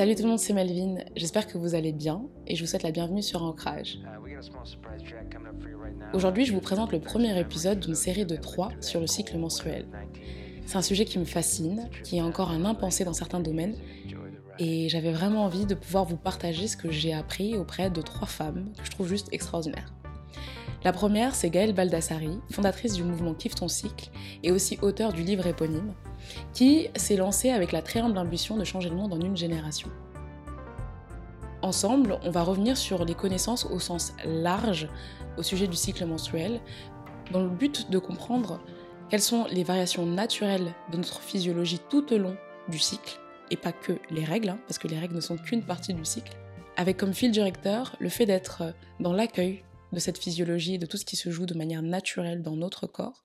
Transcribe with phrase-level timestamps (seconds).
[0.00, 0.94] Salut tout le monde, c'est Melvin.
[1.14, 3.98] J'espère que vous allez bien et je vous souhaite la bienvenue sur Ancrage.
[6.14, 9.86] Aujourd'hui, je vous présente le premier épisode d'une série de trois sur le cycle menstruel.
[10.64, 13.76] C'est un sujet qui me fascine, qui est encore un impensé dans certains domaines
[14.58, 18.26] et j'avais vraiment envie de pouvoir vous partager ce que j'ai appris auprès de trois
[18.26, 19.92] femmes que je trouve juste extraordinaires.
[20.82, 24.10] La première, c'est Gaëlle Baldassari, fondatrice du mouvement Kiffe ton cycle
[24.42, 25.92] et aussi auteur du livre éponyme,
[26.52, 29.88] qui s'est lancée avec la très humble ambition de changer le monde en une génération.
[31.62, 34.88] Ensemble, on va revenir sur les connaissances au sens large
[35.36, 36.60] au sujet du cycle menstruel,
[37.32, 38.60] dans le but de comprendre
[39.08, 42.36] quelles sont les variations naturelles de notre physiologie tout au long
[42.68, 43.18] du cycle,
[43.50, 46.04] et pas que les règles, hein, parce que les règles ne sont qu'une partie du
[46.04, 46.36] cycle,
[46.76, 51.04] avec comme fil directeur le fait d'être dans l'accueil de cette physiologie, de tout ce
[51.04, 53.24] qui se joue de manière naturelle dans notre corps,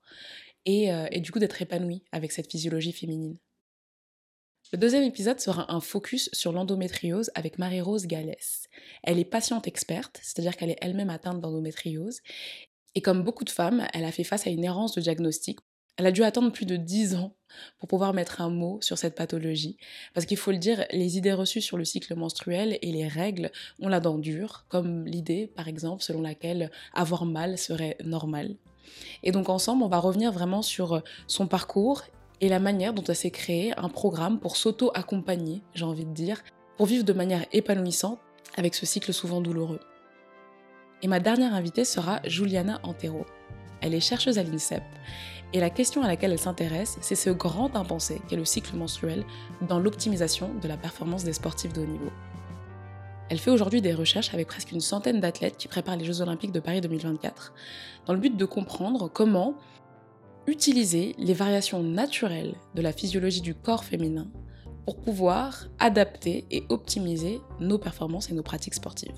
[0.66, 3.38] et, euh, du coup d'être épanoui avec cette physiologie féminine.
[4.72, 8.68] Le deuxième épisode sera un focus sur l'endométriose avec Marie-Rose Gallès.
[9.04, 12.20] Elle est patiente experte, c'est-à-dire qu'elle est elle-même atteinte d'endométriose,
[12.96, 15.60] et comme beaucoup de femmes, elle a fait face à une errance de diagnostic.
[15.98, 17.36] Elle a dû attendre plus de 10 ans
[17.78, 19.78] pour pouvoir mettre un mot sur cette pathologie.
[20.14, 23.50] Parce qu'il faut le dire, les idées reçues sur le cycle menstruel et les règles
[23.80, 28.56] ont la dent dure, comme l'idée, par exemple, selon laquelle avoir mal serait normal.
[29.22, 32.02] Et donc ensemble, on va revenir vraiment sur son parcours
[32.40, 36.42] et la manière dont elle s'est créée un programme pour s'auto-accompagner, j'ai envie de dire,
[36.76, 38.18] pour vivre de manière épanouissante
[38.56, 39.80] avec ce cycle souvent douloureux.
[41.02, 43.24] Et ma dernière invitée sera Juliana Antero.
[43.80, 44.82] Elle est chercheuse à l'INSEP
[45.52, 49.24] et la question à laquelle elle s'intéresse, c'est ce grand impensé qu'est le cycle menstruel
[49.68, 52.10] dans l'optimisation de la performance des sportifs de haut niveau.
[53.28, 56.52] Elle fait aujourd'hui des recherches avec presque une centaine d'athlètes qui préparent les Jeux Olympiques
[56.52, 57.52] de Paris 2024,
[58.06, 59.54] dans le but de comprendre comment
[60.46, 64.28] utiliser les variations naturelles de la physiologie du corps féminin
[64.84, 69.16] pour pouvoir adapter et optimiser nos performances et nos pratiques sportives.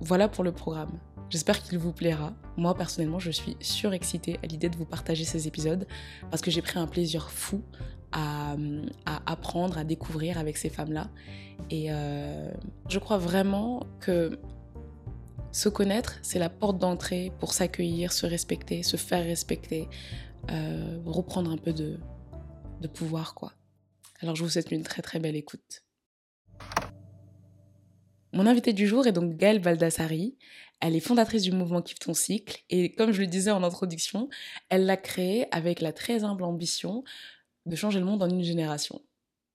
[0.00, 0.98] Voilà pour le programme.
[1.30, 2.34] J'espère qu'il vous plaira.
[2.56, 5.86] Moi, personnellement, je suis surexcitée à l'idée de vous partager ces épisodes
[6.30, 7.62] parce que j'ai pris un plaisir fou
[8.12, 8.56] à,
[9.26, 11.08] apprendre, à découvrir avec ces femmes-là.
[11.70, 12.50] Et euh,
[12.88, 14.38] je crois vraiment que
[15.52, 19.88] se connaître, c'est la porte d'entrée pour s'accueillir, se respecter, se faire respecter,
[20.50, 21.98] euh, reprendre un peu de,
[22.92, 23.54] pouvoir, quoi.
[24.20, 25.84] Alors, je vous souhaite une très très belle écoute.
[28.34, 30.36] Mon invitée du jour est donc Gaëlle Baldassari.
[30.80, 34.28] Elle est fondatrice du mouvement Kiffe ton cycle et comme je le disais en introduction,
[34.68, 37.04] elle l'a créé avec la très humble ambition
[37.64, 39.00] de changer le monde en une génération.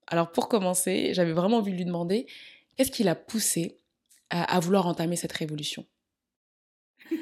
[0.10, 2.28] Alors pour commencer, j'avais vraiment envie de lui demander
[2.76, 3.78] qu'est-ce qui l'a poussé
[4.30, 5.86] à, vouloir entamer cette révolution?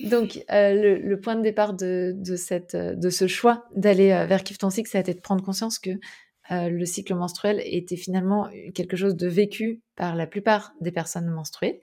[0.00, 4.58] Donc, euh, le, point de départ de, cette, de ce choix d'aller euh, vers Kiffe
[4.58, 5.90] ton cycle, ça a été de prendre conscience que
[6.50, 11.28] euh, le cycle menstruel était finalement quelque chose de vécu par la plupart des personnes
[11.28, 11.80] menstruées,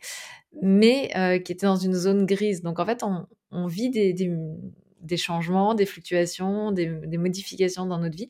[0.61, 2.61] mais euh, qui était dans une zone grise.
[2.61, 8.29] Donc en fait, on, vit des, changements, des fluctuations, des, modifications dans notre vie.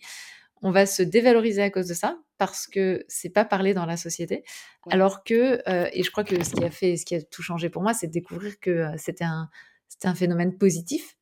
[0.62, 3.98] On va se dévaloriser à cause de ça parce que c'est pas parlé dans la
[3.98, 4.44] société.
[4.90, 7.42] Alors que, euh, et je crois que ce qui a fait, ce qui a tout
[7.42, 9.50] changé pour moi, c'est de découvrir que c'était un,
[9.88, 11.18] c'était un phénomène positif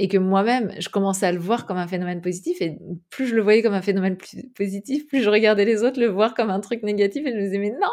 [0.00, 2.78] et que moi-même, je commençais à le voir comme un phénomène positif, et
[3.10, 4.16] plus je le voyais comme un phénomène
[4.54, 7.42] positif, plus je regardais les autres le voir comme un truc négatif, et je me
[7.42, 7.88] disais, mais non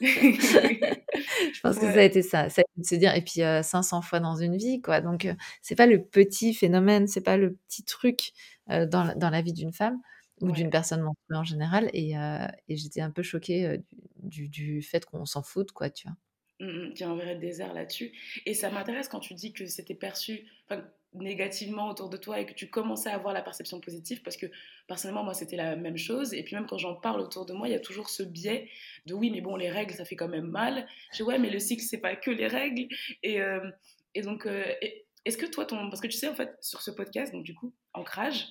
[0.00, 3.40] Je pense que ça a été ça, ça a été de se dire, et puis
[3.40, 5.00] 500 euh, fois dans une vie, quoi.
[5.00, 8.30] Donc, euh, c'est pas le petit phénomène, c'est pas le petit truc
[8.70, 9.98] euh, dans, dans, la vie d'une femme
[10.40, 12.12] ou d'une personne menstruée en général, et,
[12.68, 13.80] et j'étais un peu choquée
[14.22, 16.16] du, du, fait qu'on s'en foute, quoi, tu vois?
[16.60, 18.12] Mmh, il y a un vrai désert là-dessus.
[18.44, 20.44] Et ça m'intéresse quand tu dis que c'était perçu
[21.14, 24.46] négativement autour de toi et que tu commençais à avoir la perception positive parce que
[24.86, 27.66] personnellement moi c'était la même chose et puis même quand j'en parle autour de moi
[27.66, 28.68] il y a toujours ce biais
[29.06, 31.48] de oui mais bon les règles ça fait quand même mal je dis ouais mais
[31.48, 32.88] le cycle c'est pas que les règles
[33.22, 33.70] et, euh,
[34.14, 34.46] et donc
[35.24, 37.54] est-ce que toi ton parce que tu sais en fait sur ce podcast donc du
[37.54, 38.46] coup ancrage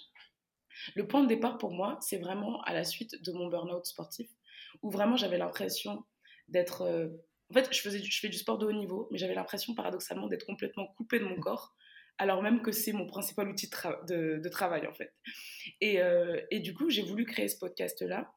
[0.96, 4.30] le point de départ pour moi c'est vraiment à la suite de mon burn-out sportif
[4.82, 6.04] où vraiment j'avais l'impression
[6.48, 7.08] d'être euh,
[7.52, 10.28] en fait je faisais je fais du sport de haut niveau mais j'avais l'impression paradoxalement
[10.28, 11.76] d'être complètement coupée de mon corps
[12.18, 13.70] alors même que c'est mon principal outil
[14.08, 15.14] de, travail en fait.
[15.84, 18.34] Euh, et, du coup, j'ai voulu créer ce podcast-là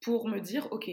[0.00, 0.90] pour me dire, ok,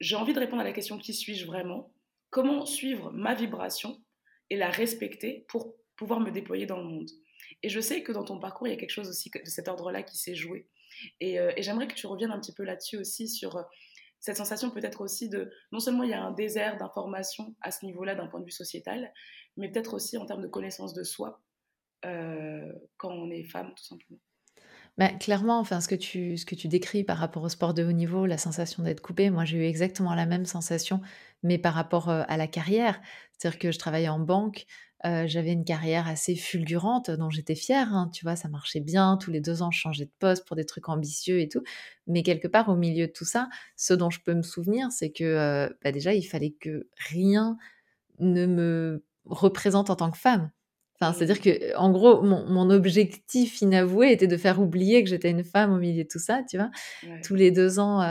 [0.00, 1.92] j'ai envie de répondre à la question qui suis-je vraiment?
[2.30, 4.02] Comment suivre ma vibration
[4.50, 7.10] et la respecter pour pouvoir me déployer dans le monde?
[7.62, 9.68] Et je sais que dans ton parcours, il y a quelque chose aussi de cet
[9.68, 10.66] ordre-là qui s'est joué.
[11.20, 13.64] Et, euh, et j'aimerais que tu reviennes un petit peu là-dessus aussi sur
[14.20, 17.84] cette sensation peut-être aussi de, non seulement il y a un désert d'informations à ce
[17.86, 19.12] niveau-là d'un point de vue sociétal,
[19.56, 21.42] mais peut-être aussi en termes de connaissance de soi
[22.04, 24.20] euh, quand on est femme, tout simplement.
[24.98, 27.82] Bah, clairement, enfin, ce que tu ce que tu décris par rapport au sport de
[27.82, 31.00] haut niveau, la sensation d'être coupé, moi, j'ai eu exactement la même sensation,
[31.42, 33.00] mais par rapport, à la carrière.
[33.32, 34.66] C'est-à-dire que je travaillais en banque,
[35.04, 38.36] j'avais une carrière assez fulgurante dont j'étais fière, hein, tu vois?
[38.36, 41.40] Ça marchait bien, tous les 2 ans, je changeais de poste pour des trucs ambitieux
[41.40, 41.62] et tout.
[42.06, 45.10] Mais quelque part, au milieu de tout ça, ce dont je peux me souvenir, c'est
[45.10, 47.56] que, bah, déjà, il fallait que rien
[48.20, 50.50] ne me représente en tant que femme.
[51.02, 55.30] Enfin, c'est-à-dire que, en gros, mon mon objectif inavoué était de faire oublier que j'étais
[55.30, 56.70] une femme au milieu de tout ça, tu vois?
[57.02, 57.20] Ouais.
[57.24, 58.02] Tous les 2 ans,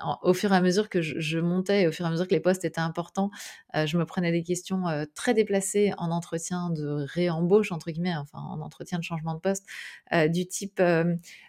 [0.00, 2.26] en au fur et à mesure que je je montais au fur et à mesure
[2.26, 3.30] que les postes étaient importants,
[3.76, 8.16] heu, je me prenais des questions, heu, très déplacées en entretien de «réembauche» entre guillemets,
[8.16, 9.66] enfin en entretien de changement de poste,
[10.30, 10.80] du type,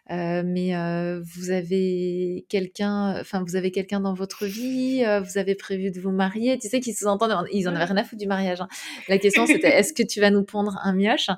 [0.10, 0.74] «Mais,
[1.22, 5.04] vous avez quelqu'un enfin vous avez quelqu'un dans votre vie?
[5.24, 6.82] Vous avez prévu de vous marier?» tu sais?
[6.82, 8.68] Qui sous-entendent ils en avaient rien à foutre du mariage, hein.
[9.08, 11.30] La question c'était: «Est-ce que tu vas nous pondre un mioche?»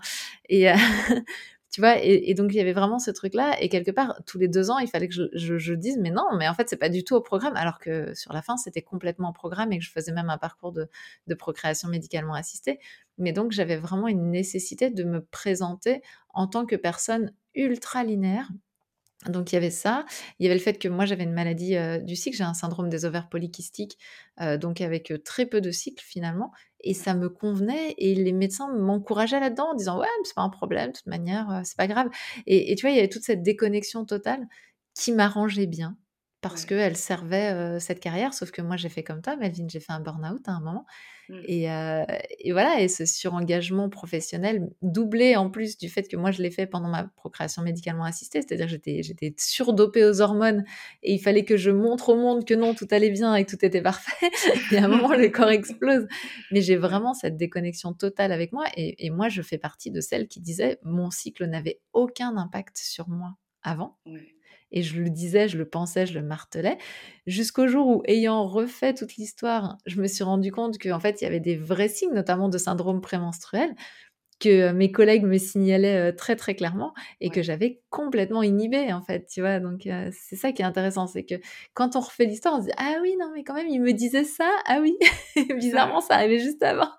[0.49, 0.73] et heu,
[1.71, 1.97] tu vois?
[2.01, 4.79] Et donc il y avait vraiment ce truc-là et quelque part, tous les 2 ans,
[4.79, 7.21] il fallait que je dise: «Mais non, mais en fait, c'est pas du tout au
[7.21, 10.29] programme», alors que sur la fin, c'était complètement au programme et que je faisais même
[10.29, 10.87] un parcours de
[11.27, 12.79] de procréation médicalement assistée.
[13.17, 16.01] Mais donc j'avais vraiment une nécessité de me présenter
[16.33, 18.49] en tant que personne ultra linéaire
[19.27, 20.05] donc il y avait ça,
[20.39, 22.89] il y avait le fait que moi j'avais une maladie, du cycle, j'ai un syndrome
[22.89, 23.97] des ovaires polykystiques,
[24.59, 26.51] donc avec, très peu de cycles finalement.
[26.81, 30.49] Et ça me convenait et les médecins m'encourageaient là-dedans en disant: «Ouais, c'est pas un
[30.49, 32.09] problème, de toute manière, c'est pas grave»
[32.47, 34.47] et tu vois, il y avait toute cette déconnexion totale
[34.93, 35.97] qui m'arrangeait bien
[36.49, 36.67] parce Ouais.
[36.67, 38.33] qu'elle servait, cette carrière.
[38.33, 40.85] Sauf que moi j'ai fait comme toi Melvin, j'ai fait un burn-out à un moment
[41.27, 41.41] Mmh.
[41.47, 46.51] et voilà et ce surengagement professionnel, doublé en plus du fait que moi je l'ai
[46.51, 50.63] fait pendant ma procréation médicalement assistée, c'est-à-dire j'étais j'étais surdopée aux hormones
[51.03, 53.51] et il fallait que je montre au monde que non, tout allait bien et que
[53.55, 54.29] tout était parfait
[54.71, 56.07] et à un moment le corps explose.
[56.51, 60.01] Mais j'ai vraiment cette déconnexion totale avec moi et et moi je fais partie de
[60.01, 64.34] celles qui disaient: «Mon cycle n'avait aucun impact sur moi avant» Ouais.
[64.71, 66.77] Et je le disais, je le pensais, je le martelais,
[67.27, 71.25] jusqu'au jour où, ayant refait toute l'histoire, je me suis rendu compte qu'en fait, il
[71.25, 73.75] y avait des vrais signes, notamment de syndrome prémenstruel,
[74.39, 79.27] que mes collègues me signalaient, très, très clairement et que j'avais complètement inhibé en fait,
[79.27, 79.59] tu vois?
[79.59, 81.35] Donc c'est ça qui est intéressant, c'est que
[81.73, 83.93] quand on refait l'histoire, on se dit: «Ah oui, non mais quand même il me
[83.93, 84.97] disait ça, ah oui,
[85.57, 86.89] bizarrement ça arrivait juste avant».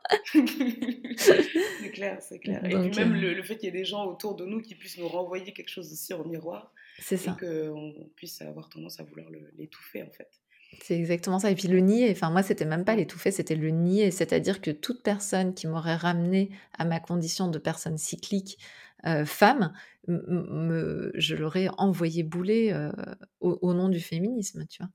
[1.80, 2.64] C'est clair, c'est clair.
[2.68, 4.74] Et puis même le le fait qu'il y ait des gens autour de nous qui
[4.74, 7.36] puissent nous renvoyer quelque chose aussi en miroir C'est et ça.
[7.36, 10.40] qu'on puisse avoir tendance à vouloir l'étouffer en fait.
[10.82, 13.70] C'est exactement ça et puis le nier, enfin moi c'était même pas l'étouffer, c'était le
[13.70, 14.10] nier.
[14.10, 18.58] C'est-à-dire que toute personne qui m'aurait ramenée à ma condition de personne cyclique,
[19.06, 19.72] heu, femme,
[20.08, 22.92] me je l'aurais envoyé bouler, heu,
[23.40, 24.90] au au nom du féminisme, tu vois?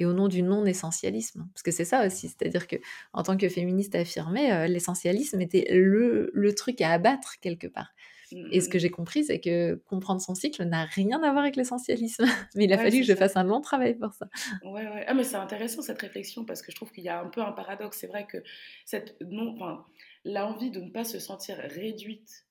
[0.00, 1.48] Et au nom du non-essentialisme.
[1.54, 6.30] Parce que c'est ça aussi, c'est-à-dire qu'en tant que féministe affirmée, heu, l'essentialisme était le
[6.34, 7.90] le truc à abattre quelque part
[8.30, 8.80] Mmh, et mmh ce que mh.
[8.80, 12.24] j'ai compris, c'est que comprendre son cycle n'a rien à voir avec l'essentialisme.
[12.54, 14.26] Mais il a Ouais, fallu que je fasse un long travail pour ça.
[14.62, 15.04] Ouais, ouais.
[15.06, 17.42] Ah mais c'est intéressant cette réflexion parce que je trouve qu'il y a un peu
[17.42, 17.98] un paradoxe.
[17.98, 18.38] C'est vrai que
[18.86, 19.86] cette non enfin,
[20.24, 22.46] l'envie de ne pas se sentir réduite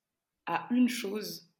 [0.45, 1.51] à une chose,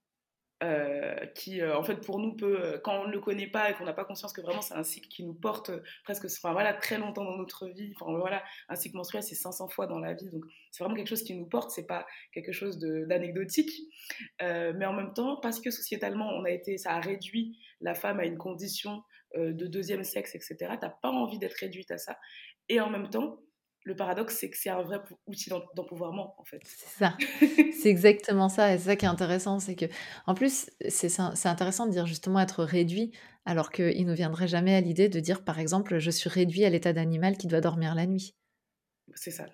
[0.64, 3.70] heu, qui, heu, en fait pour nous peut, heu, quand on ne le connaît pas
[3.70, 5.72] et qu'on n'a pas conscience que vraiment c'est un cycle qui nous porte,
[6.04, 9.68] presque enfin voilà, très longtemps dans notre vie, enfin voilà, un cycle menstruel c'est 500
[9.70, 12.52] fois dans la vie donc c'est vraiment quelque chose qui nous porte, c'est pas quelque
[12.52, 13.72] chose d'anecdotique.
[14.42, 18.20] Mais en même temps, parce que sociétalement on a été ça a réduit la femme
[18.20, 19.04] à une condition,
[19.38, 22.18] de 2e sexe et cetera, tu as pas envie d'être réduite à ça
[22.70, 23.40] et en même temps,
[23.86, 26.60] le paradoxe c'est que c'est un vrai outil d'em d'empouvoirment en fait.
[26.66, 27.16] C'est ça.
[27.82, 31.92] C'est exactement ça et c'est ça qui est intéressant, c'est qu'en plus, c'est intéressant de
[31.92, 33.12] dire justement être réduit,
[33.46, 36.70] alors qu'il nous viendrait jamais à l'idée de dire par exemple: «Je suis réduit à
[36.72, 38.34] l'état d'animal qui doit dormir la nuit».
[39.14, 39.46] C'est ça.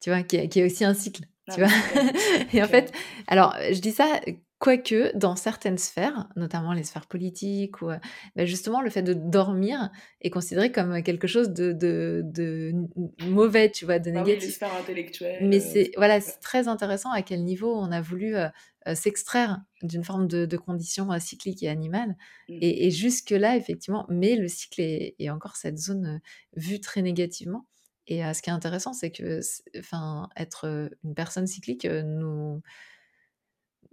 [0.00, 0.22] Tu vois?
[0.22, 1.70] Qui est qui est aussi un cycle, Ah tu vois?
[2.52, 2.92] Et en fait
[3.26, 4.20] alors je dis ça,
[4.62, 7.98] quoique dans certaines sphères, notamment les sphères politiques ou heu,
[8.36, 9.90] bah, justement le fait de dormir
[10.20, 11.72] est considéré comme quelque chose de
[13.20, 13.98] mauvais, tu vois?
[13.98, 14.50] De oui, les négatif.
[14.50, 18.34] sphères intellectuelles, Mais heu, c'est voilà, c'est très intéressant à quel niveau on a voulu,
[18.94, 22.16] s'extraire d'une forme de de condition, cyclique et animale
[22.48, 22.62] Mmh.
[22.62, 26.20] et et jusque-là effectivement mais le cycle est est encore cette zone,
[26.56, 27.66] vue très négativement
[28.08, 29.40] et ce qui est intéressant, c'est que
[29.78, 32.60] enfin être, une personne cyclique, nous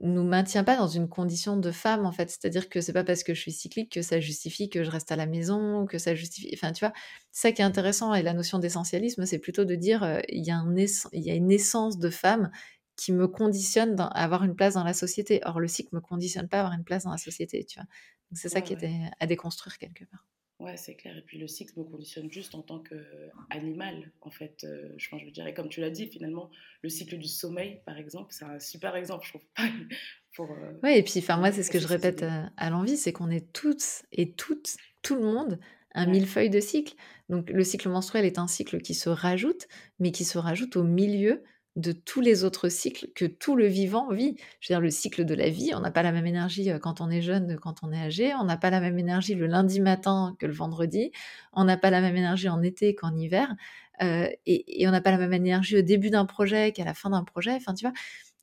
[0.02, 2.30] nous maintient pas dans une condition de femme en fait.
[2.30, 5.12] C'est-à-dire que c'est pas parce que je suis cyclique que ça justifie que je reste
[5.12, 6.94] à la maison, que ça justifie enfin tu vois?
[7.32, 10.46] C'est ça qui est intéressant et la notion d'essentialisme, c'est plutôt de dire, heu: «Il
[10.46, 12.52] y a un ess il y a une essence de femme
[12.98, 15.42] qui me conditionne dans à avoir une place dans la société».
[15.46, 17.88] Or le cycle me conditionne pas à avoir une place dans la société, tu vois?
[18.32, 18.90] Donc c'est ça Ouais, qui ouais.
[18.90, 20.26] était à déconstruire quelque part.
[20.60, 21.18] Ouais, c'est clair.
[21.18, 24.66] Et puis le cycle me conditionne juste en tant qu'animal, en fait.
[24.66, 26.52] Euh, je, je veux dire, et comme tu l'as dit, finalement,
[26.82, 29.46] le cycle du sommeil, par exemple, c'est un super exemple, je trouve.
[30.36, 32.98] pour, euh, ouais, et puis, enfin, moi, c'est ce que je répète à, à l'envie,
[32.98, 35.60] c'est qu'on est toutes et toutes, tout le monde,
[35.94, 36.96] un millefeuille de cycle.
[37.30, 39.68] Donc, le cycle menstruel est un cycle qui se rajoute,
[40.00, 41.42] mais qui se rajoute au milieu
[41.80, 44.36] de tous les autres cycles que tout le vivant vit.
[44.60, 46.80] Je veux dire, le cycle de la vie, on n'a pas la même énergie euh,
[46.80, 49.36] quand on est jeune que quand on est âgé, on n'a pas la même énergie
[49.36, 51.12] le lundi matin que le vendredi,
[51.54, 53.56] on n'a pas la même énergie en été qu'en hiver,
[54.02, 57.10] euh, et, on n'a pas la même énergie au début d'un projet qu'à la fin
[57.10, 57.94] d'un projet, enfin tu vois.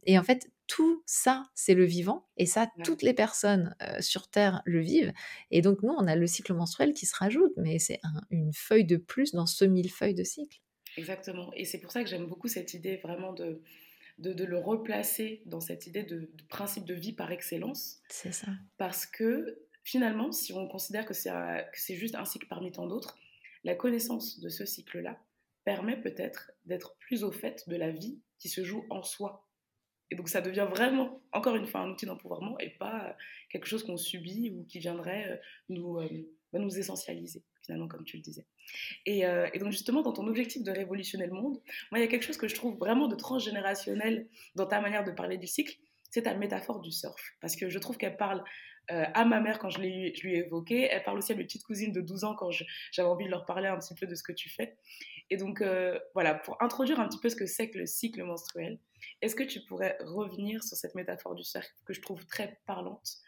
[0.04, 4.28] Et en fait, tout ça, c'est le vivant, et ça, toutes les personnes euh, sur
[4.28, 5.12] Terre le vivent.
[5.50, 8.00] Et donc, nous, on a le cycle menstruel qui se rajoute, mais c'est
[8.30, 10.60] une feuille de plus dans ce millefeuille de cycle.
[10.96, 11.52] Exactement.
[11.54, 13.62] Et c'est pour ça que j'aime beaucoup cette idée vraiment de,
[14.18, 18.00] de, le replacer dans cette idée de, principe de vie par excellence.
[18.08, 18.48] C'est ça.
[18.78, 23.18] Parce que finalement, si on considère que c'est juste un cycle parmi tant d'autres,
[23.64, 25.20] la connaissance de ce cycle-là
[25.64, 29.48] permet peut-être d'être plus au fait de la vie qui se joue en soi.
[30.10, 33.16] Et donc ça devient vraiment, encore une fois, un outil d'empouvoirment et pas
[33.50, 35.36] quelque chose qu'on subit ou qui viendrait euh,
[35.68, 36.08] nous, euh,
[36.52, 38.46] nous essentialiser finalement, comme tu le disais.
[39.08, 42.06] Euh, et, donc, justement, dans ton objectif de révolutionner le monde, moi, il y a
[42.06, 45.76] quelque chose que je trouve vraiment de transgénérationnel dans ta manière de parler du cycle,
[46.11, 47.20] c'est ta métaphore du surf.
[47.40, 48.42] Parce que je trouve qu'elle parle
[48.92, 49.82] euh, à ma mère quand je, je
[50.23, 52.50] lui ai évoqué, elle parle aussi à mes petites cousines de 12 ans quand
[52.92, 54.76] j'avais envie de leur parler un petit peu de ce que tu fais.
[55.28, 58.23] Et donc, euh, voilà, pour introduire un petit peu ce que c'est que le cycle
[58.23, 58.78] menstruel,
[59.23, 63.18] est-ce que tu pourrais revenir sur cette métaphore du surf que je trouve très parlante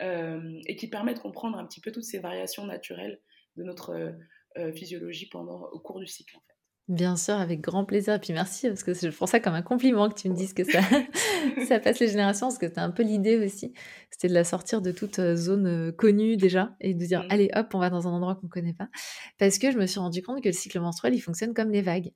[0.00, 3.20] et qui permet de comprendre un petit peu toutes ces variations naturelles
[3.56, 4.12] de notre euh,
[4.58, 6.36] euh, physiologie pendant, au cours du cycle.
[6.36, 6.54] En fait.
[6.86, 8.14] Bien sûr, avec grand plaisir.
[8.14, 10.52] Et puis merci, parce que je prends ça comme un compliment que tu me dises
[10.52, 10.80] que ça,
[11.68, 13.72] ça passe les générations, parce que c'était un peu l'idée aussi.
[14.10, 17.28] C'était de la sortir de toute euh, zone connue déjà et de dire, mmh.
[17.30, 18.88] allez hop, on va dans un endroit qu'on ne connaît pas.
[19.38, 21.82] Parce que je me suis rendu compte que le cycle menstruel, il fonctionne comme les
[21.82, 22.12] vagues.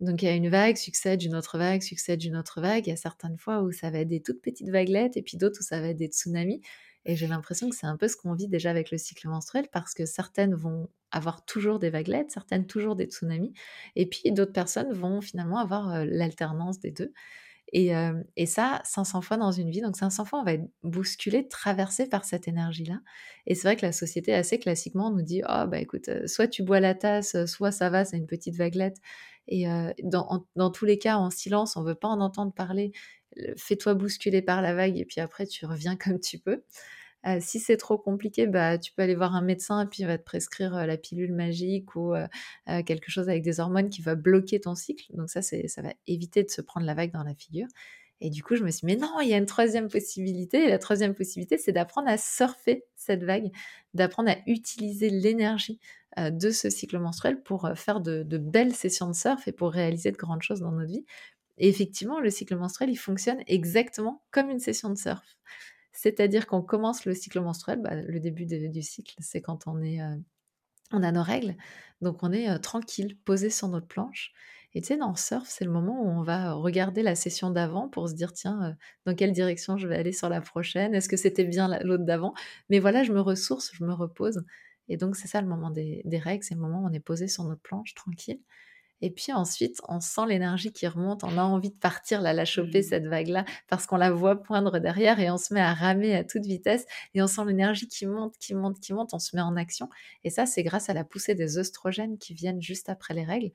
[0.00, 2.86] Donc il y a une vague, succède une autre vague, succède une autre vague.
[2.86, 5.36] Il y a certaines fois où ça va être des toutes petites vaguelettes et puis
[5.36, 6.60] d'autres où ça va être des tsunamis.
[7.08, 9.66] Et j'ai l'impression que c'est un peu ce qu'on vit déjà avec le cycle menstruel
[9.72, 13.54] parce que certaines vont avoir toujours des vaguelettes, certaines toujours des tsunamis,
[13.96, 17.14] et puis d'autres personnes vont finalement avoir l'alternance des deux.
[17.72, 17.92] Et,
[18.36, 19.82] et, ça, 500 fois dans une vie.
[19.82, 23.00] Donc 500 fois, on va être bousculé, traversé par cette énergie-là.
[23.46, 26.62] Et c'est vrai que la société, assez classiquement, nous dit, oh bah écoute, soit tu
[26.62, 28.96] bois la tasse, soit ça va, c'est une petite vaguelette.
[29.48, 29.66] Et
[30.02, 32.92] dans, dans, tous les cas, en silence, on veut pas en entendre parler.
[33.56, 36.62] Fais-toi bousculer par la vague et puis après, tu reviens comme tu peux
[37.40, 40.18] si c'est trop compliqué, bah, tu peux aller voir un médecin et puis il va
[40.18, 42.14] te prescrire la pilule magique ou
[42.86, 45.04] quelque chose avec des hormones qui va bloquer ton cycle.
[45.14, 47.66] Donc ça, ça va éviter de se prendre la vague dans la figure.
[48.20, 50.64] Et du coup, je me suis dit, mais non, il y a une troisième possibilité.
[50.64, 53.50] Et la troisième possibilité, c'est d'apprendre à surfer cette vague,
[53.94, 55.78] d'apprendre à utiliser l'énergie
[56.16, 60.10] de ce cycle menstruel pour faire de, de, belles sessions de surf et pour réaliser
[60.10, 61.04] de grandes choses dans notre vie.
[61.58, 65.38] Et effectivement, le cycle menstruel, il fonctionne exactement comme une session de surf.
[66.00, 70.00] C'est-à-dire qu'on commence le cycle menstruel, bah, le début du cycle, c'est quand on est,
[70.00, 70.14] euh,
[70.92, 71.56] on a nos règles,
[72.02, 74.32] donc on est euh, tranquille, posé sur notre planche.
[74.74, 77.50] Et tu sais, dans le surf, c'est le moment où on va regarder la session
[77.50, 78.72] d'avant pour se dire, tiens, euh,
[79.06, 80.94] dans quelle direction je vais aller sur la prochaine?
[80.94, 82.32] Est-ce que c'était bien l'autre d'avant?
[82.70, 84.44] Mais voilà, je me ressource, je me repose.
[84.88, 87.00] Et donc, c'est ça le moment des, des règles, c'est le moment où on est
[87.00, 88.40] posé sur notre planche, tranquille.
[89.00, 92.44] Et puis ensuite, on sent l'énergie qui remonte, on a envie de partir là, la
[92.44, 92.82] choper, mmh.
[92.82, 96.24] cette vague-là, parce qu'on la voit poindre derrière et on se met à ramer à
[96.24, 99.42] toute vitesse et on sent l'énergie qui monte, qui monte, qui monte, on se met
[99.42, 99.88] en action.
[100.24, 103.50] Et ça, c'est grâce à la poussée des oestrogènes qui viennent juste après les règles.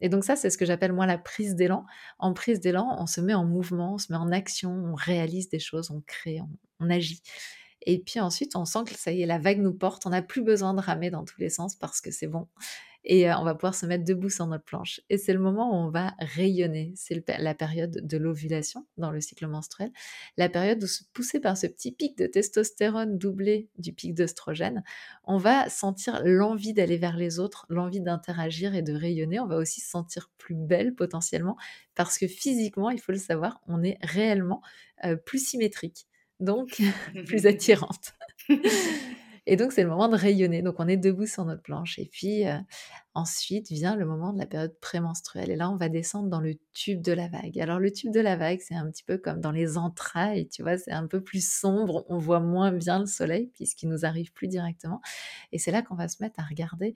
[0.00, 1.84] Et donc ça, c'est ce que j'appelle moi la prise d'élan.
[2.18, 5.48] En prise d'élan, on se met en mouvement, on se met en action, on réalise
[5.48, 6.40] des choses, on crée,
[6.80, 7.20] on agit.
[7.82, 10.22] Et puis ensuite, on sent que ça y est, la vague nous porte, on n'a
[10.22, 12.48] plus besoin de ramer dans tous les sens parce que c'est bon
[13.04, 15.00] et on va pouvoir se mettre debout sur notre planche.
[15.08, 16.92] Et c'est le moment où on va rayonner.
[16.96, 19.90] C'est la période de l'ovulation dans le cycle menstruel,
[20.36, 24.82] la période où, poussé par ce petit pic de testostérone doublé du pic d'œstrogène,
[25.24, 29.40] on va sentir l'envie d'aller vers les autres, l'envie d'interagir et de rayonner.
[29.40, 31.56] On va aussi se sentir plus belle potentiellement
[31.94, 34.62] parce que physiquement, il faut le savoir, on est réellement
[35.24, 36.06] plus symétrique,
[36.40, 36.78] donc
[37.26, 38.14] plus attirante.
[39.50, 40.60] Et donc, c'est le moment de rayonner.
[40.60, 41.98] Donc, on est debout sur notre planche.
[41.98, 42.58] Et puis, euh,
[43.14, 45.50] ensuite vient le moment de la période prémenstruelle.
[45.50, 47.58] Et là, on va descendre dans le tube de la vague.
[47.58, 50.62] Alors, le tube de la vague, c'est un petit peu comme dans les entrailles, tu
[50.62, 52.04] vois, c'est un peu plus sombre.
[52.10, 55.00] On voit moins bien le soleil puisqu'il nous arrive plus directement.
[55.52, 56.92] Et c'est là qu'on va se mettre à regarder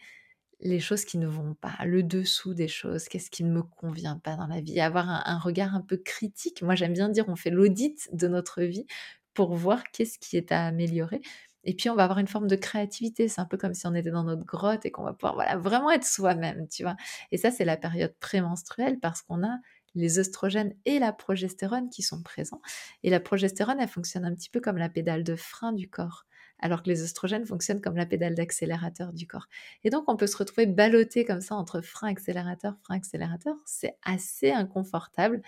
[0.61, 4.19] les choses qui ne vont pas, le dessous des choses, qu'est-ce qui ne me convient
[4.19, 6.61] pas dans la vie, avoir un, un regard un peu critique.
[6.61, 8.87] Moi, j'aime bien dire, on fait l'audit de notre vie
[9.35, 11.23] pour voir qu'est-ce qui est à améliorer.
[11.65, 13.29] Et puis, on va avoir une forme de créativité.
[13.29, 15.57] C'est un peu comme si on était dans notre grotte et qu'on va pouvoir voilà,
[15.57, 16.97] vraiment être soi-même, tu vois.
[17.31, 19.59] Et ça, c'est la période prémenstruelle parce qu'on a
[19.95, 22.63] les œstrogènes et la progestérone qui sont présents.
[23.03, 26.25] Et la progestérone, elle fonctionne un petit peu comme la pédale de frein du corps,
[26.59, 29.49] alors que les œstrogènes fonctionnent comme la pédale d'accélérateur du corps.
[29.85, 33.57] Et donc, on peut se retrouver ballotté comme ça entre frein-accélérateur, frein-accélérateur.
[33.67, 35.43] C'est assez inconfortable.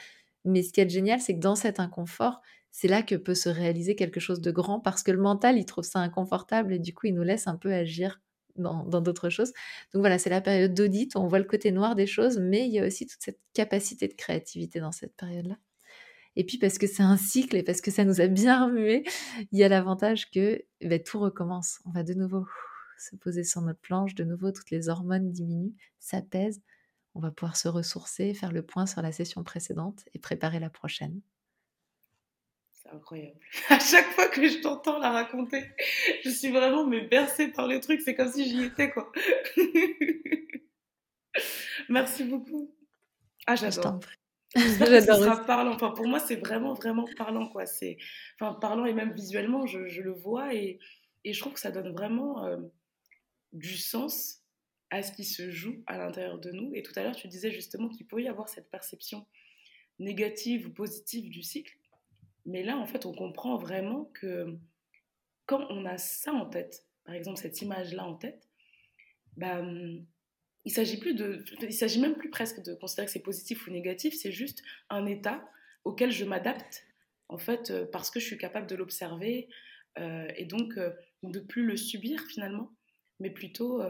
[0.44, 2.42] Mais ce qui est génial, c'est que dans cet inconfort,
[2.76, 5.64] c'est là que peut se réaliser quelque chose de grand parce que le mental, il
[5.64, 8.20] trouve ça inconfortable et du coup, il nous laisse un peu agir
[8.56, 9.52] dans d'autres choses.
[9.92, 12.72] Donc voilà, c'est la période d'audit, on voit le côté noir des choses, mais il
[12.72, 15.56] y a aussi toute cette capacité de créativité dans cette période-là.
[16.34, 19.04] Et puis parce que c'est un cycle et parce que ça nous a bien remué,
[19.52, 21.78] il y a l'avantage que bah, tout recommence.
[21.84, 22.44] On va de nouveau
[22.98, 26.60] se poser sur notre planche, de nouveau toutes les hormones diminuent, s'apaisent.
[27.14, 30.70] On va pouvoir se ressourcer, faire le point sur la session précédente et préparer la
[30.70, 31.20] prochaine
[32.92, 33.38] incroyable.
[33.68, 35.64] À chaque fois que je t'entends la raconter,
[36.24, 38.00] je suis vraiment mais bercée par le truc.
[38.00, 39.10] C'est comme si j'y étais, quoi.
[41.88, 42.74] Merci beaucoup.
[43.46, 44.00] Ah, j'adore.
[44.56, 45.02] J'adore.
[45.02, 45.72] Ça sera parlant.
[45.72, 47.66] Enfin, pour moi, c'est vraiment, vraiment parlant, quoi.
[47.66, 47.98] C'est,
[48.38, 50.78] enfin, parlant et même visuellement, je, je le vois et,
[51.24, 52.58] et, je trouve que ça donne vraiment euh,
[53.52, 54.42] du sens
[54.90, 56.72] à ce qui se joue à l'intérieur de nous.
[56.74, 59.26] Et tout à l'heure, tu disais justement qu'il peut y avoir cette perception
[59.98, 61.76] négative ou positive du cycle.
[62.46, 64.58] Mais là, en fait, on comprend vraiment que
[65.46, 68.48] quand on a ça en tête, par exemple cette image-là en tête,
[69.36, 69.62] bah,
[70.64, 73.70] il s'agit plus de, il s'agit même plus presque de considérer que c'est positif ou
[73.70, 75.44] négatif, c'est juste un état
[75.84, 76.86] auquel je m'adapte,
[77.28, 79.48] en fait, euh, parce que je suis capable de l'observer
[79.98, 80.90] euh, et donc euh,
[81.22, 82.70] de plus le subir finalement,
[83.20, 83.82] mais plutôt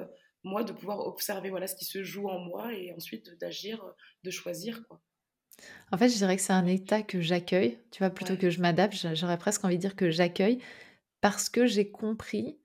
[0.43, 3.83] moi de pouvoir observer voilà ce qui se joue en moi et ensuite d'agir,
[4.23, 5.01] de choisir quoi.
[5.93, 8.11] En fait, je dirais que c'est un état que j'accueille, tu vois?
[8.11, 10.59] Plutôt que je m'adapte, j'aurais presque envie de dire que j'accueille
[11.21, 12.59] parce que j'ai compris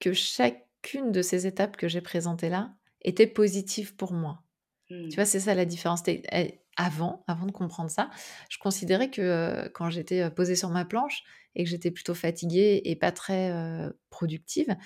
[0.00, 4.42] que chacune de ces étapes que j'ai présentées là était positive pour moi.
[4.88, 5.10] Tu mmh.
[5.14, 5.24] vois?
[5.24, 6.02] C'est ça la différence.
[6.76, 8.10] avant avant de comprendre ça,
[8.50, 11.24] je considérais que, quand j'étais, posée sur ma planche
[11.54, 13.50] et que j'étais plutôt fatiguée et pas très,
[14.10, 14.76] productive,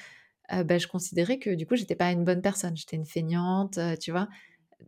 [0.49, 2.77] bah, je considérais que du coup, j'étais pas une bonne personne.
[2.77, 4.29] J'étais une feignante, tu vois?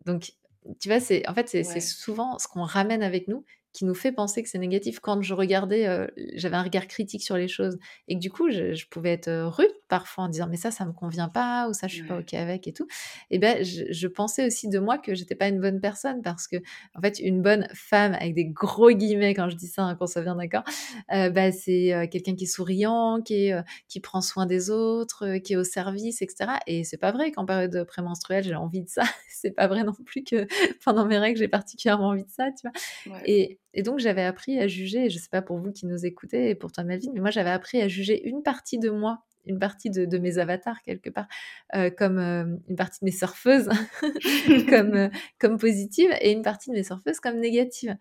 [0.07, 0.33] Donc
[0.81, 4.13] tu vois, c'est en fait, c'est souvent ce qu'on ramène avec nous qui nous fait
[4.13, 5.01] penser que c'est négatif.
[5.01, 8.87] Quand je regardais, j'avais un regard critique sur les choses et que du coup, je,
[8.91, 11.95] pouvais être rude parfois en disant mais ça, ça me convient pas ou ça, je
[11.95, 12.87] suis pas ok avec et tout.
[13.31, 16.57] Et ben, je, pensais aussi de moi que j'étais pas une bonne personne parce que
[16.95, 20.07] en fait, une bonne femme avec des gros guillemets quand je dis ça, hein, qu'on
[20.07, 20.65] soit bien d'accord,
[21.09, 23.55] bah, c'est quelqu'un qui est souriant, qui est,
[23.89, 26.53] qui prend soin des autres, qui est au service, etc.
[26.67, 29.03] Et c'est pas vrai qu'en période prémenstruelle, j'ai envie de ça.
[29.29, 30.47] c'est pas vrai non plus que
[30.85, 33.21] pendant mes règles, j'ai particulièrement envie de ça, tu vois.
[33.25, 36.05] Et et donc, j'avais appris à juger, je ne sais pas pour vous qui nous
[36.05, 39.25] écoutez et pour toi, Melvin, mais moi, j'avais appris à juger une partie de moi,
[39.47, 41.27] une partie de, mes avatars, quelque part,
[41.75, 43.71] euh, comme euh, une partie de mes surfeuses,
[44.69, 45.09] comme, euh,
[45.39, 47.97] comme positive, et une partie de mes surfeuses comme négative.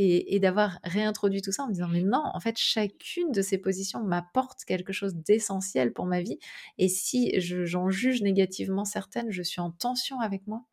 [0.00, 3.58] Et, d'avoir réintroduit tout ça en me disant, mais non, en fait, chacune de ces
[3.58, 6.38] positions m'apporte quelque chose d'essentiel pour ma vie.
[6.78, 10.64] Et si j'en juge négativement certaines, je suis en tension avec moi.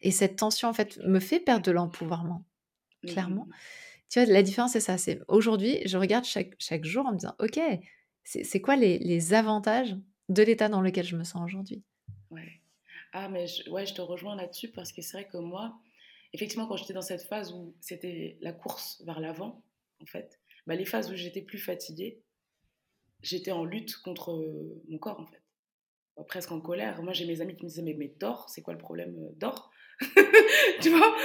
[0.00, 2.44] Et cette tension, en fait, me fait perdre de l'empouvoirment
[3.06, 3.48] clairement.
[4.08, 4.98] Tu vois, la différence, c'est ça.
[4.98, 7.58] C'est aujourd'hui, je regarde chaque, chaque jour en me disant, OK,
[8.24, 9.96] c'est quoi les, les, avantages
[10.28, 11.82] de l'état dans lequel je me sens aujourd'hui?
[12.30, 12.60] Ouais.
[13.12, 15.78] Ah, mais je, ouais, je te rejoins là-dessus parce que c'est vrai que moi,
[16.32, 19.62] effectivement, quand j'étais dans cette phase où c'était la course vers l'avant,
[20.02, 22.20] en fait, bah, les phases où j'étais plus fatiguée,
[23.22, 24.44] j'étais en lutte contre
[24.88, 25.42] mon corps, en fait.
[26.16, 27.02] Bah, presque en colère.
[27.02, 29.70] Moi, j'ai mes amis qui me disaient, mais, mais dors, c'est quoi le problème Dors?
[30.82, 31.16] Tu vois?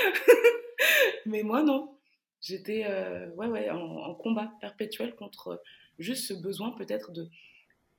[1.26, 1.98] mais moi, non.
[2.42, 5.58] J'étais euh, en, combat perpétuel contre euh,
[6.00, 7.30] juste ce besoin peut-être de...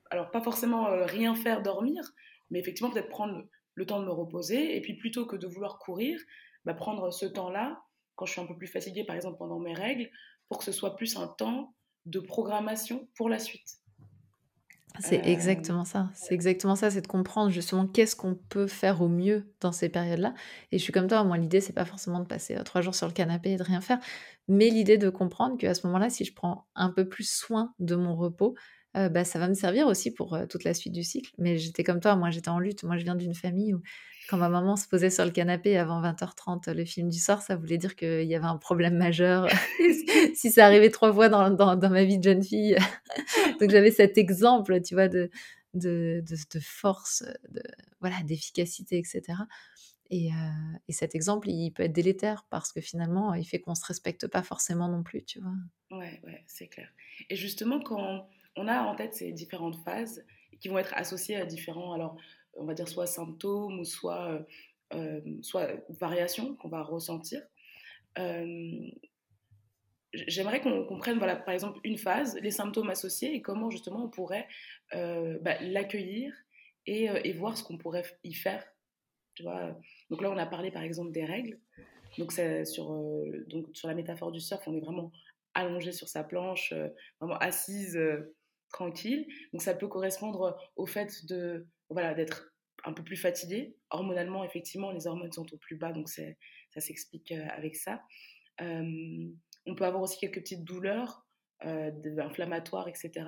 [0.09, 2.03] Alors, pas forcément euh, rien faire, dormir,
[2.51, 4.75] mais effectivement peut-être prendre le, temps de me reposer.
[4.75, 6.19] Et puis plutôt que de vouloir courir,
[6.65, 7.81] bah, prendre ce temps-là,
[8.15, 10.09] quand je suis un peu plus fatiguée, par exemple pendant mes règles,
[10.49, 11.73] pour que ce soit plus un temps
[12.05, 13.79] de programmation pour la suite.
[14.99, 16.09] C'est exactement ça.
[16.13, 19.89] C'est exactement ça, c'est de comprendre justement qu'est-ce qu'on peut faire au mieux dans ces
[19.89, 20.35] périodes-là.
[20.71, 23.07] Et je suis comme toi, moi l'idée c'est pas forcément de passer trois jours sur
[23.07, 23.99] le canapé et de rien faire,
[24.47, 27.95] mais l'idée de comprendre qu'à ce moment-là, si je prends un peu plus soin de
[27.95, 28.55] mon repos,
[28.93, 31.31] bah, ça va me servir aussi pour toute la suite du cycle.
[31.39, 32.83] Mais j'étais comme toi, moi j'étais en lutte.
[32.83, 33.81] Moi je viens d'une famille où
[34.29, 37.55] quand ma maman se posait sur le canapé avant 20h30 le film du soir, ça
[37.55, 39.47] voulait dire qu'il y avait un problème majeur.
[40.35, 42.77] si ça arrivait trois fois dans, ma vie de jeune fille.
[43.59, 45.29] Donc j'avais cet exemple, tu vois, de,
[45.73, 47.61] de, de, force, de,
[47.99, 49.21] voilà, d'efficacité, etc.
[50.09, 50.29] Et,
[50.87, 54.27] et, cet exemple, il peut être délétère parce que finalement, il fait qu'on se respecte
[54.27, 55.53] pas forcément non plus, tu vois.
[55.97, 56.89] Ouais, ouais, c'est clair.
[57.29, 60.23] Et justement, quand on a en tête ces différentes phases
[60.59, 62.17] qui vont être associées à différents, alors
[62.55, 64.45] on va dire soit symptômes ou soit,
[64.93, 67.41] euh, soit variations qu'on va ressentir,
[68.19, 68.89] euh,
[70.13, 74.09] j'aimerais qu'on comprenne, voilà, par exemple, une phase, les symptômes associés et comment justement on
[74.09, 74.47] pourrait
[74.93, 76.33] euh, bah, l'accueillir
[76.85, 78.63] et, et, voir ce qu'on pourrait y faire.
[79.35, 79.75] Tu vois
[80.09, 81.59] donc là, on a parlé par exemple des règles.
[82.19, 82.91] Donc, sur,
[83.47, 85.11] donc sur la métaphore du surf, on est vraiment
[85.55, 86.71] allongé sur sa planche,
[87.19, 87.97] vraiment assise,
[88.73, 89.25] tranquille.
[89.53, 92.53] Donc ça peut correspondre au fait de voilà d'être
[92.83, 93.77] un peu plus fatigué.
[93.89, 98.01] Hormonalement, effectivement, les hormones sont au plus bas, donc ça s'explique avec ça.
[98.59, 101.25] On peut avoir aussi quelques petites douleurs
[101.65, 103.25] euh, inflammatoires, etc.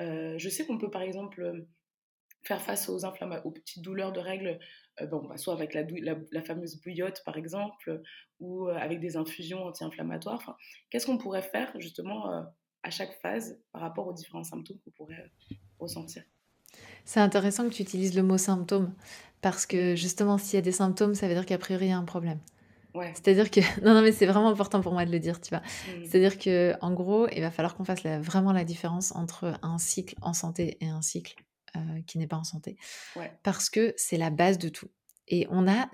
[0.00, 1.64] Euh, je sais qu'on peut par exemple
[2.42, 4.58] faire face aux, petites douleurs de règles,
[5.00, 8.02] euh, bon, bah, soit avec la, fameuse bouillotte par exemple,
[8.38, 10.56] ou euh, avec des infusions anti-inflammatoires.
[10.90, 12.42] Qu'est-ce qu'on pourrait faire justement euh,
[12.82, 15.30] à chaque phase par rapport aux différents symptômes qu'on pourrait
[15.78, 16.24] ressentir?
[17.04, 18.92] C'est intéressant que tu utilises le mot symptôme,
[19.40, 21.92] parce que justement, s'il y a des symptômes, ça veut dire qu'a priori, il y
[21.92, 22.38] a un problème.
[22.94, 25.60] C'est-à-dire que non, non, mais c'est vraiment important pour moi de le dire, tu vois.
[25.60, 26.04] Mmh.
[26.04, 30.16] C'est-à-dire que en gros, il va falloir qu'on fasse vraiment la différence entre un cycle
[30.22, 31.36] en santé et un cycle
[31.76, 32.76] euh, qui n'est pas en santé,
[33.42, 34.88] parce que c'est la base de tout.
[35.28, 35.88] Et on a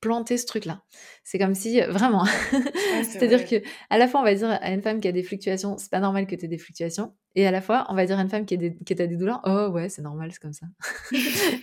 [0.00, 0.82] planter ce truc-là.
[1.24, 2.24] C'est comme si, euh, vraiment,
[3.02, 5.76] c'est-à-dire que à la fois on va dire à une femme qui a des fluctuations,
[5.78, 8.18] c'est pas normal que tu aies des fluctuations, et à la fois on va dire
[8.18, 10.40] à une femme qui a des, qui a des douleurs, oh ouais, c'est normal, c'est
[10.40, 10.66] comme ça.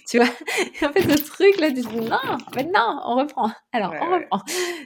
[0.07, 0.29] tu vois?
[0.81, 3.51] Et En fait, ce truc-là, tu te dis non, maintenant, on reprend.
[3.71, 4.41] Alors, on reprend.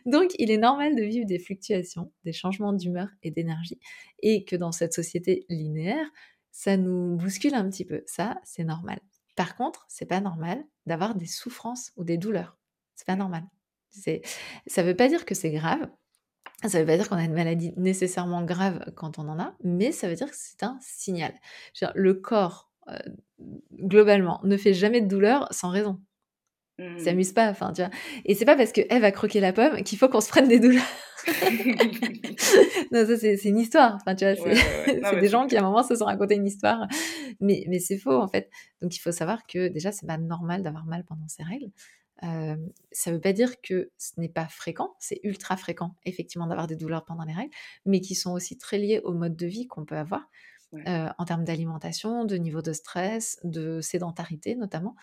[0.06, 3.80] Donc, il est normal de vivre des fluctuations, des changements d'humeur et d'énergie,
[4.22, 6.06] et que dans cette société linéaire,
[6.52, 8.04] ça nous bouscule un petit peu.
[8.06, 9.00] Ça, c'est normal.
[9.36, 12.58] Par contre, c'est pas normal d'avoir des souffrances ou des douleurs.
[13.02, 13.42] C'est pas normal.
[13.90, 14.22] C'est,
[14.68, 15.90] ça veut pas dire que c'est grave.
[16.68, 19.92] Ça veut pas dire qu'on a une maladie nécessairement grave quand on en a, mais
[19.92, 21.34] ça veut dire que c'est un signal.
[21.96, 23.00] le corps, euh,
[23.74, 26.00] globalement, ne fait jamais de douleur sans raison.
[26.78, 27.00] Il mmh.
[27.00, 27.90] s'amuse pas, enfin, tu vois.
[28.24, 30.48] Et c'est pas parce que Eve a croqué la pomme qu'il faut qu'on se prenne
[30.48, 30.84] des douleurs.
[32.92, 33.96] non, ça, c'est, une histoire.
[33.96, 36.88] Enfin, tu vois, c'est, des gens qui, à un moment, se sont racontés une histoire.
[37.40, 38.52] Mais, mais c'est faux, en fait.
[38.80, 41.72] Donc, il faut savoir que, déjà, c'est pas normal d'avoir mal pendant ces règles
[42.22, 46.68] ça ne veut pas dire que ce n'est pas fréquent, c'est ultra fréquent effectivement d'avoir
[46.68, 47.54] des douleurs pendant les règles,
[47.86, 50.30] mais qui sont aussi très liées au mode de vie qu'on peut avoir
[50.74, 54.96] en termes d'alimentation, de niveau de stress, de sédentarité notamment,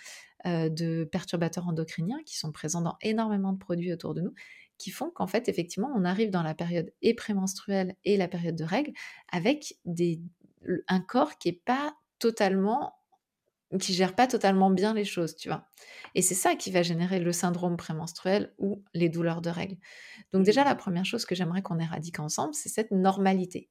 [0.44, 4.32] de perturbateurs endocriniens qui sont présents dans énormément de produits autour de nous,
[4.78, 8.56] qui font qu'en fait effectivement on arrive dans la période et prémenstruelle et la période
[8.56, 8.92] de règles
[9.30, 10.20] avec des,
[10.86, 12.97] un corps qui n'est pas totalement
[13.78, 15.66] qui gère pas totalement bien les choses, tu vois.
[16.14, 19.76] Et c'est ça qui va générer le syndrome prémenstruel ou les douleurs de règles.
[20.32, 20.78] Donc déjà, la mmh.
[20.78, 23.68] première chose que j'aimerais qu'on éradique ensemble, c'est cette normalité.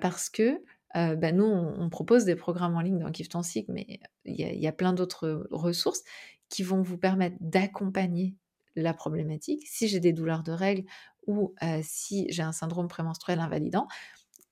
[0.00, 0.62] Parce que
[0.94, 4.66] bah, nous, on, propose des programmes en ligne dans Kif ton cycle, mais il y,
[4.66, 6.02] a plein d'autres ressources
[6.48, 8.34] qui vont vous permettre d'accompagner
[8.74, 9.62] la problématique.
[9.66, 10.88] Si j'ai des douleurs de règles
[11.26, 13.86] ou si j'ai un syndrome prémenstruel invalidant,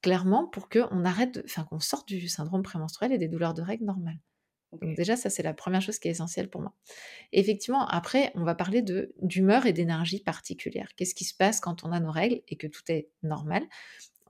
[0.02, 3.86] clairement pour qu'on arrête, enfin qu'on sorte du syndrome prémenstruel et des douleurs de règles
[3.86, 4.20] normales.
[4.80, 6.74] Donc déjà, ça c'est la première chose qui est essentielle pour moi.
[7.32, 10.88] effectivement, après, on va parler de d'humeur et d'énergie particulière.
[10.96, 13.62] Qu'est-ce qui se passe quand on a nos règles et que tout est normal?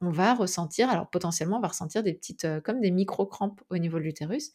[0.00, 3.78] On va ressentir, alors potentiellement, on va ressentir des petites, euh, comme des micro-crampes au
[3.78, 4.52] niveau de l'utérus,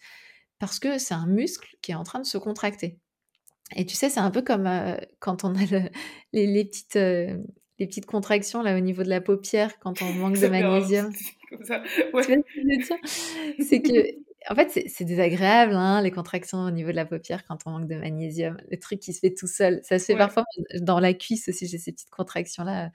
[0.59, 2.99] parce que c'est un muscle qui est en train de se contracter.
[3.75, 5.59] Et tu sais, c'est un peu comme euh, quand on a
[6.33, 7.37] les, petites, euh,
[7.77, 11.11] les petites contractions là au niveau de la paupière quand on manque de magnésium.
[13.59, 17.59] C'est que en fait, c'est désagréable, hein, les contractions au niveau de la paupière quand
[17.67, 18.57] on manque de magnésium.
[18.71, 19.79] Le truc qui se fait tout seul.
[19.83, 20.43] Ça se fait parfois
[20.81, 22.89] dans la cuisse aussi, j'ai ces petites contractions-là.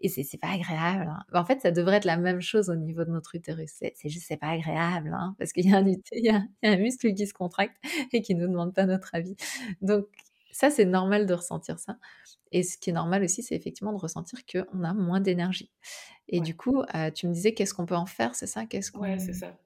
[0.00, 1.08] Et c'est pas agréable.
[1.08, 1.24] Hein.
[1.32, 3.70] En fait, ça devrait être la même chose au niveau de notre utérus.
[3.72, 7.34] C'est juste, c'est pas agréable, hein, parce qu'il y, y, a un muscle qui se
[7.34, 7.76] contracte
[8.12, 9.36] et qui nous demande pas notre avis.
[9.80, 10.06] Donc,
[10.52, 11.96] ça, c'est normal de ressentir ça.
[12.52, 15.70] Et ce qui est normal aussi, c'est effectivement de ressentir qu'on a moins d'énergie.
[16.28, 18.66] Et du coup, euh, tu me disais, qu'est-ce qu'on peut en faire, c'est ça?
[18.66, 19.56] Qu'est-ce Ouais, c'est ça.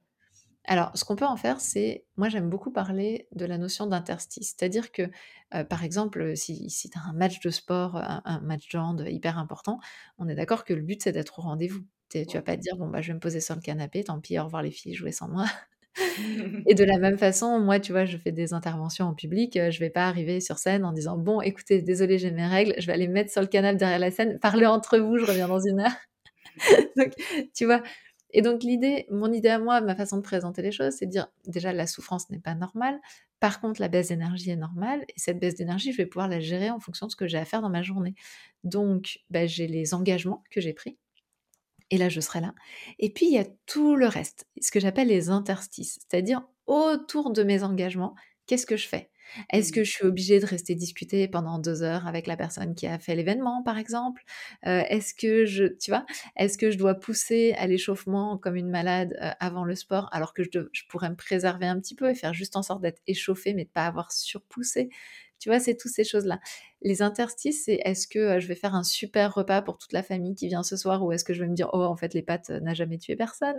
[0.66, 4.54] Alors, ce qu'on peut en faire, c'est, moi j'aime beaucoup parler de la notion d'interstice.
[4.56, 5.02] C'est-à-dire que,
[5.54, 9.04] euh, par exemple, si, si tu as un match de sport, un, match de hand
[9.08, 9.78] hyper important,
[10.18, 11.84] on est d'accord que le but c'est d'être au rendez-vous.
[12.10, 14.20] Tu vas pas te dire, bon, bah, je vais me poser sur le canapé, tant
[14.20, 15.46] pis, au revoir les filles, jouer sans moi.
[16.66, 19.70] et de la même façon, moi, tu vois, je fais des interventions en public, euh,
[19.70, 22.86] je vais pas arriver sur scène en disant, bon, écoutez, désolé, j'ai mes règles, je
[22.86, 25.60] vais aller mettre sur le canal derrière la scène, parler entre vous, je reviens dans
[25.60, 25.96] une heure.
[26.96, 27.12] Donc,
[27.54, 27.82] tu vois,
[28.30, 31.10] Et donc l'idée, mon idée à moi, ma façon de présenter les choses, c'est de
[31.10, 33.00] dire déjà la souffrance n'est pas normale.
[33.40, 36.40] Par contre, la baisse d'énergie est normale et cette baisse d'énergie, je vais pouvoir la
[36.40, 38.14] gérer en fonction de ce que j'ai à faire dans ma journée.
[38.64, 40.98] Donc, bah, j'ai les engagements que j'ai pris.
[41.90, 42.54] Et là, je serai là.
[42.98, 47.30] Et puis, il y a tout le reste, ce que j'appelle les interstices, c'est-à-dire autour
[47.32, 48.14] de mes engagements,
[48.46, 49.10] qu'est-ce que je fais?
[49.50, 49.84] Est-ce que mmh.
[49.84, 53.14] je suis obligée de rester discuter pendant deux heures avec la personne qui a fait
[53.14, 54.22] l'événement, par exemple?
[54.62, 56.04] Est-ce que je, tu vois,
[56.36, 60.42] est-ce que je dois pousser à l'échauffement comme une malade avant le sport, alors que
[60.42, 63.54] je, je, pourrais me préserver un petit peu et faire juste en sorte d'être échauffée,
[63.54, 64.90] mais de pas avoir surpoussé?
[65.38, 66.40] Tu vois, c'est toutes ces choses-là.
[66.82, 70.34] Les interstices, c'est est-ce que je vais faire un super repas pour toute la famille
[70.34, 72.22] qui vient ce soir ou est-ce que je vais me dire, oh, en fait, les
[72.22, 73.56] pâtes n'a jamais tué personne?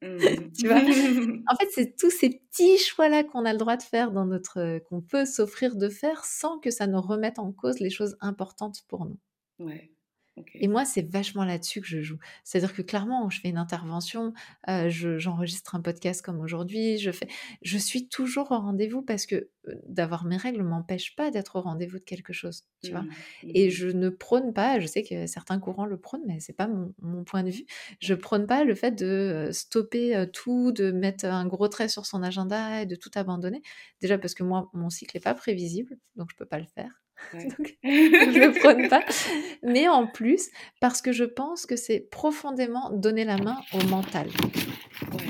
[0.00, 0.80] Tu vois?
[1.48, 4.78] En fait, c'est tous ces petits choix-là qu'on a le droit de faire dans notre,
[4.88, 8.82] qu'on peut s'offrir de faire sans que ça nous remette en cause les choses importantes
[8.88, 9.18] pour nous.
[9.58, 9.90] Ouais.
[10.54, 12.18] Et moi, c'est vachement là-dessus que je joue.
[12.44, 14.32] C'est-à-dire que clairement, je fais une intervention,
[14.66, 17.28] j'enregistre un podcast comme aujourd'hui, je fais,
[17.62, 19.50] je suis toujours au rendez-vous parce que
[19.86, 23.02] d'avoir mes règles m'empêche pas d'être au rendez-vous de quelque chose, tu vois?
[23.02, 23.10] Mmh
[23.42, 26.52] et mmh je ne prône pas, je sais que certains courants le prônent, mais c'est
[26.54, 27.66] pas mon, mon, point de vue.
[28.00, 32.22] Je prône pas le fait de stopper tout, de mettre un gros trait sur son
[32.22, 33.62] agenda et de tout abandonner.
[34.00, 37.02] Déjà parce que moi, mon cycle n'est pas prévisible, donc je peux pas le faire.
[37.34, 39.04] Donc, je ne le prône pas.
[39.62, 40.48] Mais en plus,
[40.80, 44.28] parce que je pense que c'est profondément donner la main au mental.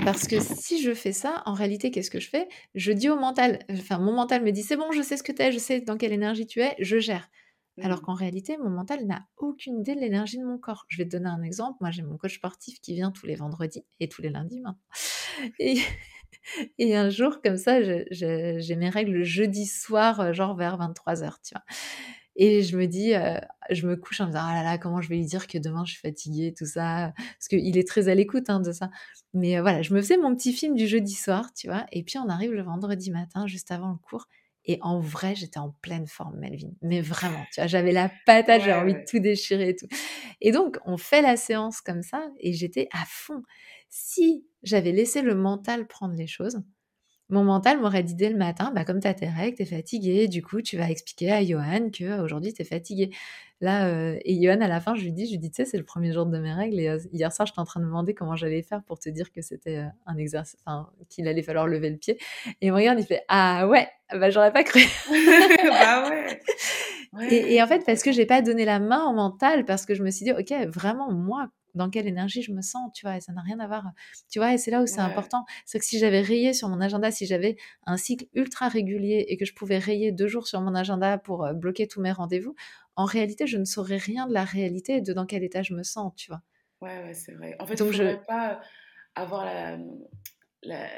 [0.04, 2.48] Parce que si je fais ça, en réalité, qu'est-ce que je fais?
[2.74, 5.32] Je dis au mental, enfin, mon mental me dit c'est bon, je sais ce que
[5.32, 7.28] tu es, je sais dans quelle énergie tu es, je gère.
[7.82, 8.02] Alors mmh.
[8.02, 10.84] qu'en réalité, mon mental n'a aucune idée de l'énergie de mon corps.
[10.88, 11.78] Je vais te donner un exemple.
[11.80, 14.78] Moi, j'ai mon coach sportif qui vient tous les vendredis et tous les lundis maintenant.
[15.58, 15.78] Et
[16.78, 21.36] et un jour, comme ça, j'ai mes règles le jeudi soir, euh, genre vers 23h,
[21.44, 21.64] tu vois.
[22.36, 23.38] Et je me dis, euh,
[23.70, 25.58] je me couche en me disant, ah là là, comment je vais lui dire que
[25.58, 27.12] demain je suis fatiguée, tout ça?
[27.16, 28.88] Parce qu'il est très à l'écoute hein, de ça.
[29.34, 31.86] Mais euh, voilà, je me faisais mon petit film du jeudi soir, tu vois.
[31.92, 34.26] Et puis on arrive le vendredi matin, juste avant le cours.
[34.64, 36.70] Et en vrai, j'étais en pleine forme, Melvin.
[36.82, 39.88] Mais vraiment, tu vois, j'avais la patate, j'avais envie de tout déchirer et tout.
[40.40, 43.42] Et donc, on fait la séance comme ça et j'étais à fond.
[43.88, 46.62] Si j'avais laissé le mental prendre les choses,
[47.30, 49.66] mon mental m'aurait dit dès le matin, bah, comme tu as tes règles, tu es
[49.66, 53.10] fatigué, du coup, tu vas expliquer à Johan qu'aujourd'hui, tu es fatigué.
[53.60, 55.64] Là, euh, et Johan, à la fin, je lui dis, je lui dis, tu sais,
[55.64, 57.84] c'est le premier jour de mes règles, et euh, hier soir, j'étais en train de
[57.84, 61.28] me demander comment j'allais faire pour te dire que c'était euh, un exercice, enfin, qu'il
[61.28, 62.18] allait falloir lever le pied.
[62.60, 64.80] Et il me regarde, il fait, ah ouais, bah, j'aurais pas cru.
[65.68, 66.40] bah ouais.
[67.30, 69.94] Et, et, en fait, parce que j'ai pas donné la main au mental, parce que
[69.94, 73.16] je me suis dit, ok, vraiment, moi, dans quelle énergie je me sens, tu vois,
[73.16, 73.84] et ça n'a rien à voir,
[74.30, 75.44] tu vois, et c'est là où c'est important.
[75.66, 77.56] C'est que si j'avais rayé sur mon agenda, si j'avais
[77.86, 81.52] un cycle ultra régulier et que je pouvais rayer deux jours sur mon agenda pour
[81.54, 82.54] bloquer tous mes rendez-vous,
[82.96, 85.74] en réalité, je ne saurais rien de la réalité et de dans quel état je
[85.74, 86.42] me sens, tu vois.
[86.80, 87.56] Ouais, ouais, c'est vrai.
[87.58, 88.26] En fait, Donc, il ne je...
[88.26, 88.60] pas
[89.14, 89.44] avoir
[90.62, 90.88] la,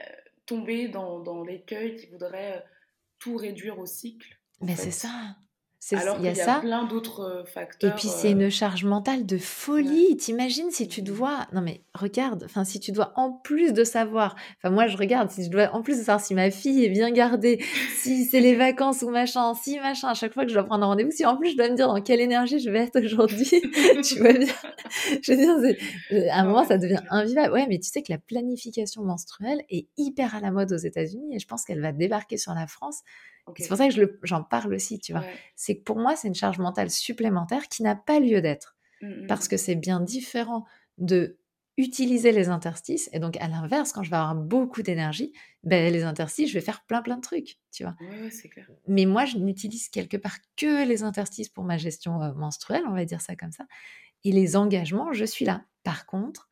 [0.46, 2.64] tomber dans, dans l'écueil qui voudrait
[3.18, 4.38] tout réduire au cycle.
[4.60, 5.36] Mais c'est ça.
[5.90, 6.60] Alors il y a, ça.
[6.60, 7.90] plein d'autres facteurs.
[7.90, 10.16] Et puis c'est une charge mentale de folie.
[10.16, 14.36] T'imagines si tu dois, non mais regarde, enfin si tu dois en plus de savoir,
[14.58, 16.88] enfin moi je regarde, si je dois en plus de savoir si ma fille est
[16.88, 17.62] bien gardée,
[18.00, 20.84] si c'est les vacances ou machin, si machin, à chaque fois que je dois prendre
[20.84, 23.00] un rendez-vous, si en plus je dois me dire dans quelle énergie je vais être
[23.04, 23.50] aujourd'hui,
[24.04, 24.54] tu vois bien.
[25.20, 27.52] Je veux dire, à un moment ça devient invivable.
[27.52, 31.34] Ouais, mais tu sais que la planification menstruelle est hyper à la mode aux États-Unis
[31.34, 33.00] et je pense qu'elle va débarquer sur la France
[33.56, 35.24] c'est pour ça que j'en parle aussi, tu vois.
[35.56, 38.76] C'est que pour moi, c'est une charge mentale supplémentaire qui n'a pas lieu d'être.
[39.00, 39.48] Mmh, mmh, parce mmh.
[39.48, 40.64] que c'est bien différent
[40.98, 41.38] de
[41.76, 43.08] utiliser les interstices.
[43.12, 45.32] Et donc, à l'inverse, quand je vais avoir beaucoup d'énergie,
[45.64, 47.96] ben, les interstices, je vais faire plein, plein de trucs, tu vois.
[48.48, 48.68] clair.
[48.86, 53.04] Mais moi, je n'utilise quelque part que les interstices pour ma gestion menstruelle, on va
[53.04, 53.64] dire ça comme ça.
[54.24, 55.64] Et les engagements, je suis là.
[55.82, 56.48] Par contre,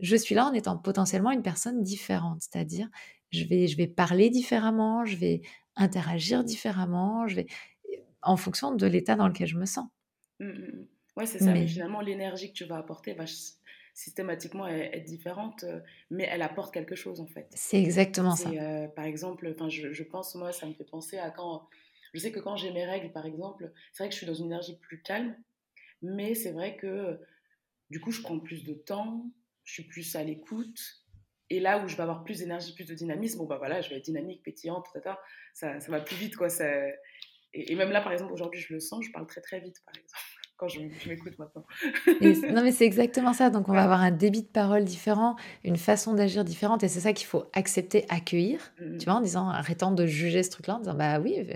[0.00, 2.88] je suis là en étant potentiellement une personne différente, c'est-à-dire
[3.30, 5.42] je vais, je vais parler différemment, je vais
[5.76, 7.46] interagir différemment, je vais
[8.22, 9.88] en fonction de l'état dans lequel je me sens.
[10.40, 10.86] Mmh, mmh, mmh.
[11.16, 11.52] Ouais, c'est ça.
[11.52, 11.66] Mais...
[11.66, 13.24] finalement, l'énergie que tu vas apporter va
[13.94, 15.64] systématiquement être différente,
[16.10, 17.48] mais elle apporte quelque chose en fait.
[17.54, 18.50] C'est exactement ça.
[18.50, 21.66] Euh, par exemple, je, je, pense moi, ça me fait penser à quand
[22.12, 24.34] je sais que quand j'ai mes règles, par exemple, c'est vrai que je suis dans
[24.34, 25.36] une énergie plus calme,
[26.02, 27.20] mais c'est vrai que
[27.90, 29.30] du coup, je prends plus de temps,
[29.64, 30.80] je suis plus à l'écoute,
[31.50, 33.90] et là où je vais avoir plus d'énergie, plus de dynamisme, bon bah voilà, je
[33.90, 34.86] vais être dynamique, pétillante,
[35.54, 36.48] Ça, ça va plus vite quoi.
[36.48, 36.66] Ça...
[37.54, 39.94] Et, même là, par exemple, aujourd'hui, je le sens, je parle très très vite, par
[39.94, 40.22] exemple.
[40.56, 41.64] Quand je, m'écoute maintenant.
[42.54, 43.50] non, mais c'est exactement ça.
[43.50, 46.82] Donc, on va avoir un débit de parole différent, une façon d'agir différente.
[46.82, 50.42] Et c'est ça qu'il faut accepter, accueillir, mmh tu vois, en disant, arrêtant de juger
[50.42, 51.46] ce truc-là, en disant, bah oui,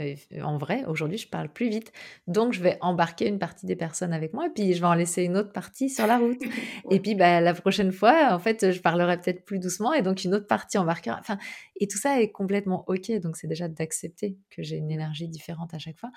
[0.42, 1.92] en vrai, aujourd'hui, je parle plus vite.
[2.26, 4.94] Donc, je vais embarquer une partie des personnes avec moi et puis je vais en
[4.94, 6.40] laisser une autre partie sur la route.
[6.90, 10.24] Et puis, bah, la prochaine fois, en fait, je parlerai peut-être plus doucement et donc
[10.24, 11.16] une autre partie embarquera.
[11.20, 11.38] Enfin,
[11.76, 13.10] et tout ça est complètement OK.
[13.20, 16.10] Donc, c'est déjà d'accepter que j'ai une énergie différente à chaque fois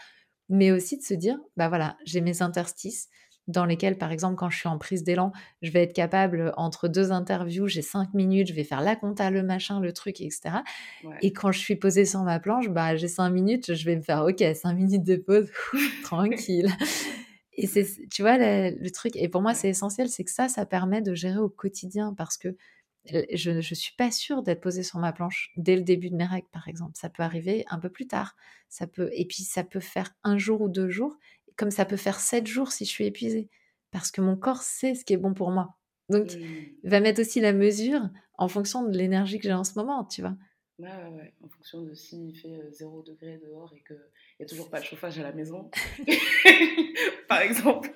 [0.50, 3.10] mais aussi de se dire, bah voilà, j'ai mes interstices
[3.48, 6.88] dans lesquels, par exemple, quand je suis en prise d'élan, je vais être capable, entre
[6.88, 10.60] deux interviews, j'ai cinq minutes, je vais faire la compta, le machin, le truc, etc.
[11.22, 14.02] Et quand je suis posée sur ma planche, bah, j'ai cinq minutes, je vais me
[14.02, 15.52] faire, OK, cinq minutes de pause,
[16.04, 16.70] tranquille.
[17.56, 20.66] Et c'est, tu vois, le, truc, et pour moi, c'est essentiel, c'est que ça, ça
[20.66, 22.56] permet de gérer au quotidien parce que
[23.06, 26.26] je ne suis pas sûre d'être posée sur ma planche dès le début de mes
[26.26, 26.94] règles, par exemple.
[26.96, 28.36] Ça peut arriver un peu plus tard.
[28.70, 31.18] Ça peut, et puis ça peut faire un jour ou deux jours,
[31.58, 33.50] comme ça peut faire sept jours si je suis épuisée.
[33.92, 35.76] Parce que mon corps sait ce qui est bon pour moi.
[36.10, 36.90] Donc, il mmh.
[36.90, 38.02] va mettre aussi la mesure
[38.38, 40.36] en fonction de l'énergie que j'ai en ce moment, tu vois.
[40.80, 41.34] Ouais, ouais, ouais.
[41.44, 44.00] En fonction de s'il fait 0 degré dehors et qu'il
[44.40, 45.70] n'y a toujours pas de chauffage à la maison,
[47.28, 47.92] par exemple.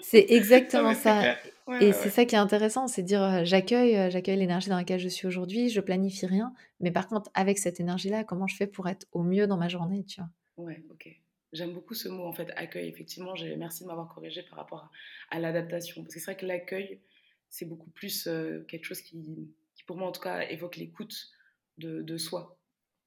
[0.00, 1.36] C'est exactement ça.
[1.80, 5.26] et c'est ça qui est intéressant, c'est dire j'accueille, j'accueille l'énergie dans laquelle je suis
[5.26, 9.06] aujourd'hui, je planifie rien, mais par contre avec cette énergie-là, comment je fais pour être
[9.12, 10.30] au mieux dans ma journée, tu vois?
[10.56, 11.08] Ouais, ok.
[11.52, 12.88] J'aime beaucoup ce mot en fait, accueil.
[12.88, 14.88] Effectivement, merci de m'avoir corrigé par rapport
[15.30, 17.00] à, l'adaptation, parce que c'est vrai que l'accueil,
[17.48, 18.28] c'est beaucoup plus
[18.68, 21.32] quelque chose qui, qui, pour moi en tout cas, évoque l'écoute
[21.80, 22.58] de, soi.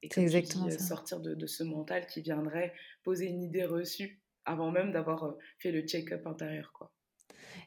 [0.02, 4.72] Et comme exactement dis, sortir de, ce mental qui viendrait poser une idée reçue avant
[4.72, 6.74] même d'avoir euh, fait le check-up intérieur.
[6.74, 6.92] Quoi.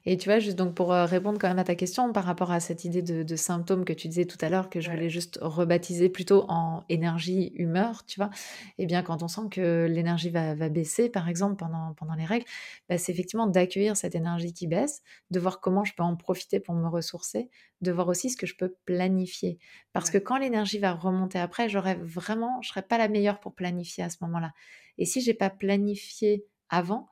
[0.09, 2.61] Et tu vois, juste donc pour répondre quand même à ta question par rapport à
[2.61, 6.09] cette idée de, symptômes que tu disais tout à l'heure, que je voulais juste rebaptiser
[6.09, 8.31] plutôt en énergie, humeur, tu vois,
[8.79, 12.45] eh bien quand on sent que l'énergie va, baisser, par exemple, pendant, pendant les règles,
[12.89, 16.61] bah, c'est effectivement d'accueillir cette énergie qui baisse, de voir comment je peux en profiter
[16.61, 19.59] pour me ressourcer, de voir aussi ce que je peux planifier.
[19.93, 23.57] Parce que quand l'énergie va remonter après, j'aurais vraiment, je serais pas la meilleure pour
[23.57, 24.53] planifier à ce moment-là.
[24.99, 27.09] Et si j'ai pas planifié avant,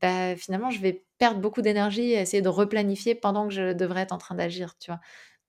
[0.00, 4.02] bah, finalement, je vais perdre beaucoup d'énergie à essayer de replanifier pendant que je devrais
[4.02, 5.00] être en train d'agir, tu vois.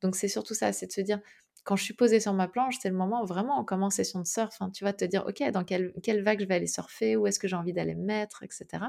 [0.01, 1.19] Donc, c'est surtout ça, c'est de se dire,
[1.63, 4.27] quand je suis posée sur ma planche, c'est le moment vraiment, comme en session de
[4.27, 7.15] surf, hein, tu vas te dire, OK, dans quelle, quelle vague je vais aller surfer,
[7.15, 8.85] où est-ce que j'ai envie d'aller me mettre, etc.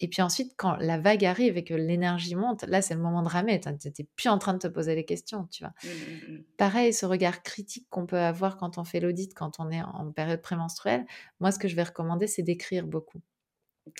[0.00, 3.22] Et puis ensuite, quand la vague arrive et que l'énergie monte, là, c'est le moment
[3.22, 3.60] de ramer.
[3.60, 5.72] Tu n'es plus en train de te poser les questions, tu vois.
[5.84, 6.44] Mmh, mmh, mmh.
[6.56, 10.10] Pareil, ce regard critique qu'on peut avoir quand on fait l'audit, quand on est en
[10.10, 11.06] période prémenstruelle,
[11.38, 13.20] moi, ce que je vais recommander, c'est d'écrire beaucoup.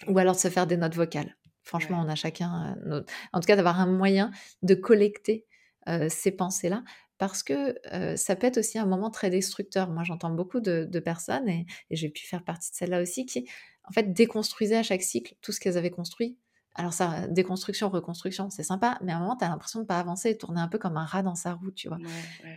[0.08, 1.36] Ou alors de se faire des notes vocales.
[1.62, 4.30] Franchement, on a chacun, euh, en tout cas, d'avoir un moyen
[4.62, 5.46] de collecter
[5.88, 6.82] euh, ces pensées-là,
[7.18, 9.88] parce que euh, ça peut être aussi un moment très destructeur.
[9.88, 13.48] Moi, j'entends beaucoup de, personnes, et, j'ai pu faire partie de celle-là aussi, qui,
[13.84, 16.36] en fait, déconstruisaient à chaque cycle tout ce qu'elles avaient construit.
[16.74, 19.88] Alors ça, déconstruction, reconstruction, c'est sympa, mais à un moment, tu as l'impression de ne
[19.88, 21.98] pas avancer, de tourner un peu comme un rat dans sa roue, tu vois.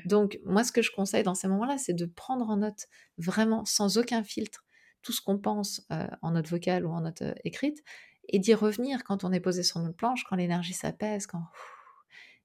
[0.06, 3.66] Donc, moi, ce que je conseille dans ces moments-là, c'est de prendre en note, vraiment,
[3.66, 4.64] sans aucun filtre,
[5.06, 5.88] tout ce qu'on pense
[6.22, 7.84] en note vocale ou en note écrite,
[8.28, 11.44] et d'y revenir quand on est posé sur notre planche, quand l'énergie s'apaise, quand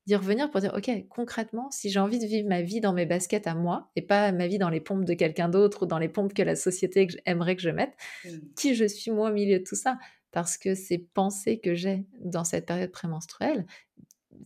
[0.06, 3.04] d'y revenir pour dire ok concrètement si j'ai envie de vivre ma vie dans mes
[3.06, 5.98] baskets à moi et pas ma vie dans les pompes de quelqu'un d'autre ou dans
[5.98, 7.94] les pompes que la société aimerait que je mette
[8.24, 8.28] mmh.
[8.56, 9.98] qui je suis moi au milieu de tout ça?
[10.32, 13.66] Parce que ces pensées que j'ai dans cette période prémenstruelle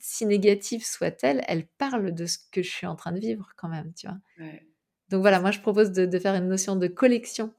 [0.00, 3.68] si négatives soient-elles elles parlent de ce que je suis en train de vivre quand
[3.68, 4.18] même tu vois?
[5.08, 7.52] Donc voilà moi je propose de faire une notion de collection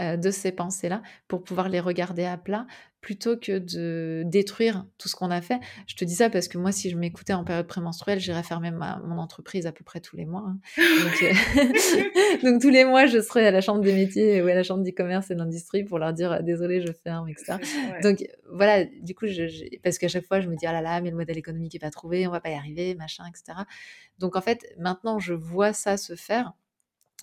[0.00, 2.66] euh, de ces pensées-là pour pouvoir les regarder à plat
[3.00, 5.58] plutôt que de détruire tout ce qu'on a fait.
[5.86, 8.70] Je te dis ça parce que moi, si je m'écoutais en période prémenstruelle, j'irais fermer
[8.70, 10.44] mon entreprise à peu près tous les mois.
[10.46, 10.58] Hein.
[10.78, 11.32] Euh,
[12.42, 14.84] donc, tous les mois, je serais à la chambre des métiers ou à la chambre
[14.84, 17.54] du commerce et de l'industrie pour leur dire désolé, je ferme, etc.
[18.02, 19.26] Donc voilà, du coup,
[19.82, 21.80] parce qu'à chaque fois, je me dis ah là là, mais le modèle économique n'est
[21.80, 23.60] pas trouvé, on va pas y arriver, machin, etc.
[24.18, 26.52] Donc en fait, maintenant, je vois ça se faire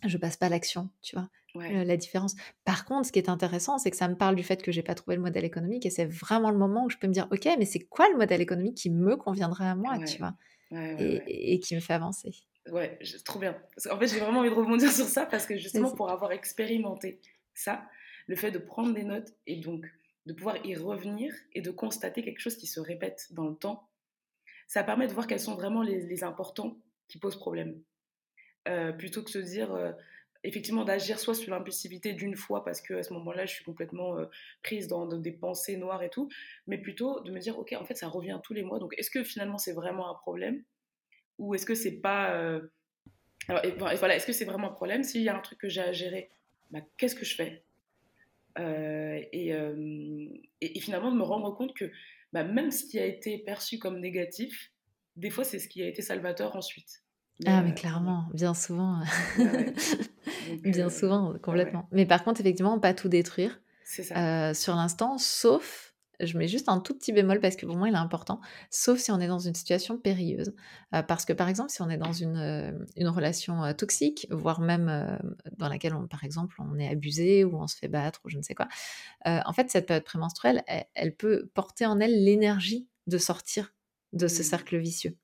[0.05, 1.27] je passe pas à l'action, tu vois,
[1.59, 2.35] la différence.
[2.65, 4.83] Par contre, ce qui est intéressant, c'est que ça me parle du fait que j'ai
[4.83, 7.27] pas trouvé le modèle économique et c'est vraiment le moment où je peux me dire,
[7.31, 10.33] ok, mais c'est quoi le modèle économique qui me conviendrait à moi, tu vois,
[10.71, 12.31] et, qui me fait avancer.
[12.71, 13.57] Ouais, trop bien.
[13.89, 17.21] En fait, j'ai vraiment envie de rebondir sur ça parce que justement, pour avoir expérimenté
[17.53, 17.85] ça,
[18.27, 19.85] le fait de prendre des notes et donc
[20.25, 23.89] de pouvoir y revenir et de constater quelque chose qui se répète dans le temps,
[24.67, 27.81] ça permet de voir quels sont vraiment les, les importants qui posent problème.
[28.67, 29.93] Euh, plutôt que se dire euh,
[30.47, 34.17] effectivement d'agir soit sur l'impulsivité d'une fois parce que à ce moment-là je suis complètement
[34.17, 34.25] euh,
[34.63, 36.29] prise dans, des pensées noires et tout,
[36.67, 38.79] mais plutôt de me dire ok en fait ça revient tous les mois.
[38.79, 40.63] Donc est-ce que finalement c'est vraiment un problème
[41.37, 42.59] ou est-ce que c'est pas
[43.47, 43.61] alors
[43.97, 45.03] voilà est-ce que c'est vraiment un problème?
[45.03, 46.29] S'il y a un truc que j'ai à gérer
[46.71, 47.63] bah, qu'est-ce que je fais?
[48.59, 49.51] Et,
[50.61, 51.91] et, finalement de me rendre compte que
[52.33, 54.71] bah, même ce qui a été perçu comme négatif,
[55.15, 57.03] des fois c'est ce qui a été salvateur ensuite.
[57.45, 58.99] Ah mais clairement, bien souvent.
[60.63, 61.87] bien souvent, complètement.
[61.91, 63.59] Mais par contre, effectivement, pas tout détruire.
[63.85, 64.53] Ça.
[64.53, 65.87] sur l'instant, sauf
[66.19, 68.99] je mets juste un tout petit bémol parce que pour moi il est important, sauf
[68.99, 70.53] si on est dans une situation périlleuse.
[71.07, 75.19] parce que par exemple, si on est dans une, une relation toxique, voire même
[75.57, 78.37] dans laquelle, on, par exemple, on est abusé ou on se fait battre ou je
[78.37, 78.67] ne sais quoi,
[79.25, 80.63] en fait, cette période prémenstruelle,
[80.95, 83.73] elle, peut porter en elle l'énergie de sortir
[84.13, 84.45] de ce mmh.
[84.45, 85.17] cercle vicieux.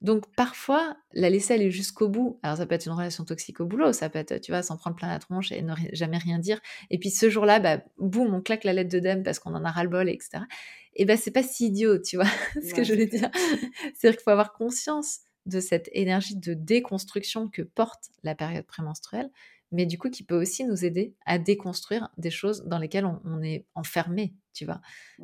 [0.00, 3.66] Donc parfois, la laisser aller jusqu'au bout, alors ça peut être une relation toxique au
[3.66, 6.38] boulot, ça peut être, tu vois, s'en prendre plein la tronche et ne jamais rien
[6.38, 6.60] dire.
[6.90, 9.64] Et puis ce jour-là, bah, boum, on claque la lettre de dème parce qu'on en
[9.64, 10.44] a ras-le-bol, etc.
[10.96, 12.26] Et ben c'est pas si idiot, tu vois,
[12.62, 13.30] ce que je voulais dire.
[13.94, 19.30] C'est-à-dire qu'il faut avoir conscience de cette énergie de déconstruction que porte la période prémenstruelle
[19.74, 23.42] mais du coup qui peut aussi nous aider à déconstruire des choses dans lesquelles on,
[23.42, 24.80] est enfermé, tu vois.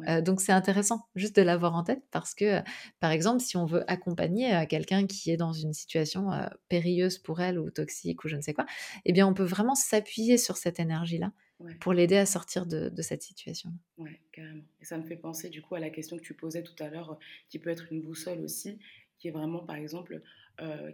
[0.09, 2.61] Euh, donc c'est intéressant juste de l'avoir en tête parce que,
[2.99, 7.19] par exemple, si on veut accompagner euh, quelqu'un qui est dans une situation euh, périlleuse
[7.19, 8.67] pour elle ou toxique ou je ne sais quoi,
[9.05, 11.33] eh bien on peut vraiment s'appuyer sur cette énergie-là
[11.81, 13.71] pour l'aider à sortir de, cette situation.
[13.99, 14.65] Oui, carrément.
[14.81, 16.89] Et ça me fait penser du coup à la question que tu posais tout à
[16.89, 17.19] l'heure,
[17.51, 18.79] qui peut être une boussole aussi,
[19.19, 20.23] qui est vraiment par exemple,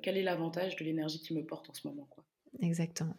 [0.03, 2.25] quel est l'avantage de l'énergie qui me porte en ce moment quoi?
[2.61, 3.17] Exactement.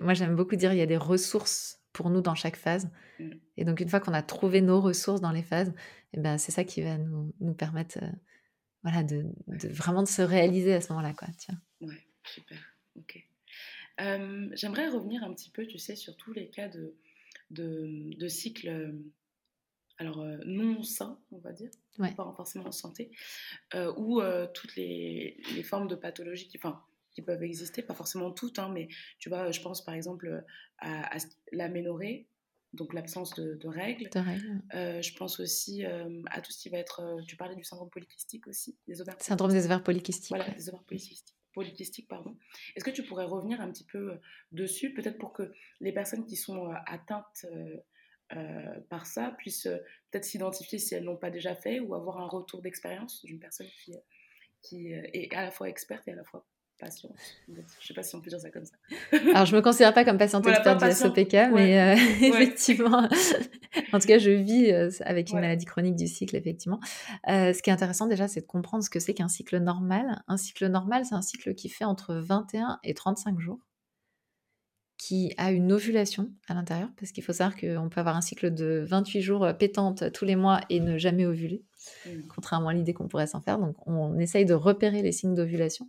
[0.00, 2.90] Moi, j'aime beaucoup dire il y a des ressources pour nous dans chaque phase.
[3.18, 3.30] Mmh.
[3.56, 5.72] Et donc, une fois qu'on a trouvé nos ressources dans les phases,
[6.12, 8.08] eh ben, c'est ça qui va nous, nous permettre euh,
[8.82, 11.14] voilà, de, de, vraiment de se réaliser à ce moment-là.
[11.14, 11.28] Quoi.
[11.80, 12.58] Ouais, super.
[12.96, 13.26] Ok.
[13.98, 16.94] J'aimerais revenir un petit peu, tu sais, sur tous les cas de,
[17.50, 18.92] de, de cycles
[19.98, 23.12] alors euh, non sains, on va dire, pas forcément en santé,
[23.74, 24.20] euh, ou
[24.52, 26.82] toutes les, les, formes de pathologie qui, enfin,
[27.14, 28.88] qui peuvent exister, pas forcément toutes, hein, mais
[29.18, 30.44] tu vois, je pense par exemple
[30.78, 31.16] à,
[31.52, 32.28] l'aménorrhée,
[32.74, 34.10] donc l'absence de, règles.
[34.74, 37.00] Euh, je pense aussi euh, à tout ce qui va être.
[37.00, 39.16] Euh, tu parlais du syndrome polykystique aussi, des ovaires.
[39.20, 40.30] Syndrome des ovaires polykystiques.
[40.30, 40.84] Voilà, des ovaires
[41.54, 42.08] polykystiques.
[42.08, 42.36] pardon.
[42.74, 44.18] Est-ce que tu pourrais revenir un petit peu
[44.52, 47.46] dessus, peut-être pour que les personnes qui sont atteintes
[48.88, 49.68] par ça puissent
[50.10, 53.68] peut-être s'identifier si elles n'ont pas déjà fait ou avoir un retour d'expérience d'une personne
[53.84, 53.94] qui,
[54.62, 56.44] qui est à la fois experte et à la fois
[56.84, 57.12] patiente.
[57.80, 58.74] Je sais pas si on peut dire ça comme ça.
[59.30, 63.08] Alors, je me considère pas comme patiente experte du SOPK, mais euh, effectivement,
[63.92, 66.80] en tout cas, je vis euh, avec une maladie chronique du cycle, effectivement.
[67.28, 70.22] Euh, ce qui est intéressant déjà, c'est de comprendre ce que c'est qu'un cycle normal.
[70.28, 73.60] Un cycle normal, c'est un cycle qui fait entre 21 et 35 jours
[74.96, 78.54] qui a une ovulation à l'intérieur, parce qu'il faut savoir qu'on peut avoir un cycle
[78.54, 81.62] de 28 jours pétante tous les mois et ne jamais ovuler,
[82.06, 82.10] mmh.
[82.34, 83.58] contrairement à l'idée qu'on pourrait s'en faire.
[83.58, 85.88] Donc on essaye de repérer les signes d'ovulation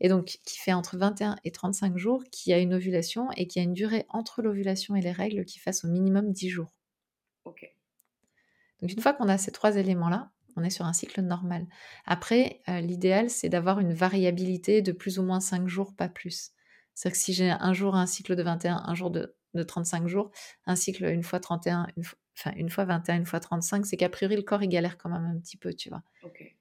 [0.00, 3.58] et donc qui fait entre 21 et 35 jours, qui a une ovulation et qui
[3.58, 6.74] a une durée entre l'ovulation et les règles qui fasse au minimum 10 jours.
[7.44, 7.68] Ok.
[8.80, 11.66] Donc une fois qu'on a ces trois éléments-là, on est sur un cycle normal.
[12.04, 16.52] Après, euh, l'idéal, c'est d'avoir une variabilité de plus ou moins 5 jours, pas plus.
[16.94, 20.08] C'est-à-dire que si j'ai un jour un cycle de 21, un jour de, de 35
[20.08, 20.30] jours,
[20.66, 23.96] un cycle une fois 31, une fois, enfin une fois 21, une fois 35, c'est
[23.96, 26.02] qu'a priori le corps il galère quand même un petit peu, tu vois.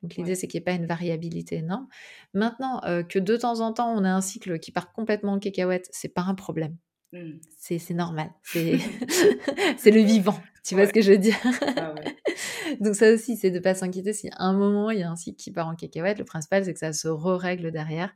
[0.02, 1.88] Donc l'idée c'est qu'il n'y ait pas une variabilité énorme.
[2.34, 5.40] Maintenant euh, que de temps en temps on a un cycle qui part complètement en
[5.40, 6.76] cacahuète, c'est pas un problème.
[7.14, 7.38] Mmh.
[7.58, 11.38] C'est normal, c'est le vivant, tu vois ce que je veux dire?
[11.78, 11.96] Ah
[12.82, 15.16] Donc ça aussi, c'est de pas s'inquiéter si à un moment il y a un
[15.16, 18.14] cycle qui part en cacahuète, le principal c'est que ça se re-règle derrière,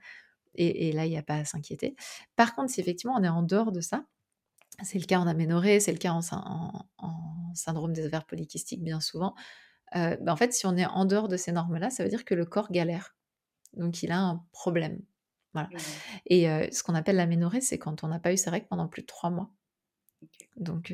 [0.55, 1.95] et, là il n'y a pas à s'inquiéter.
[2.35, 4.05] Par contre, si effectivement on est en dehors de ça,
[4.83, 6.21] c'est le cas en aménorrhée, c'est le cas en,
[7.53, 9.35] syndrome des ovaires polykystiques bien souvent.
[9.95, 12.23] Euh, bah, en fait, si on est en dehors de ces normes-là, ça veut dire
[12.23, 13.15] que le corps galère.
[13.73, 15.01] Donc il a un problème.
[15.53, 15.67] Voilà.
[15.69, 15.77] Mmh
[16.27, 18.87] Et euh, ce qu'on appelle l'aménorrhée, c'est quand on n'a pas eu ses règles pendant
[18.87, 19.51] plus de trois mois.
[20.57, 20.93] Donc,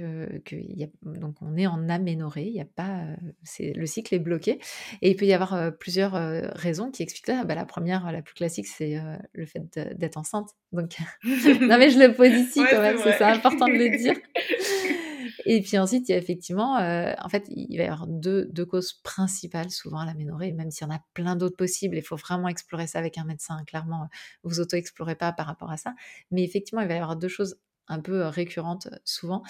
[1.02, 3.06] donc on est en aménorrhée, il y a pas,
[3.44, 4.60] c'est le cycle est bloqué
[5.02, 6.14] et il peut y avoir plusieurs
[6.56, 7.44] raisons qui expliquent ça.
[7.44, 9.00] Bah, la première, la plus classique, c'est
[9.34, 9.64] le fait
[9.98, 10.50] d'être enceinte.
[10.72, 14.16] Donc non mais je le pose ici quand même, c'est important de le dire.
[15.50, 18.66] Et puis ensuite, il y a effectivement, en fait, il va y avoir deux, deux
[18.66, 21.96] causes principales souvent à l'aménorrhée, même s'il y en a plein d'autres possibles.
[21.96, 23.64] Il faut vraiment explorer ça avec un médecin.
[23.66, 24.10] Clairement,
[24.44, 25.94] vous auto-explorez pas par rapport à ça.
[26.32, 27.58] Mais effectivement, il va y avoir deux choses
[27.88, 29.44] un peu récurrente souvent,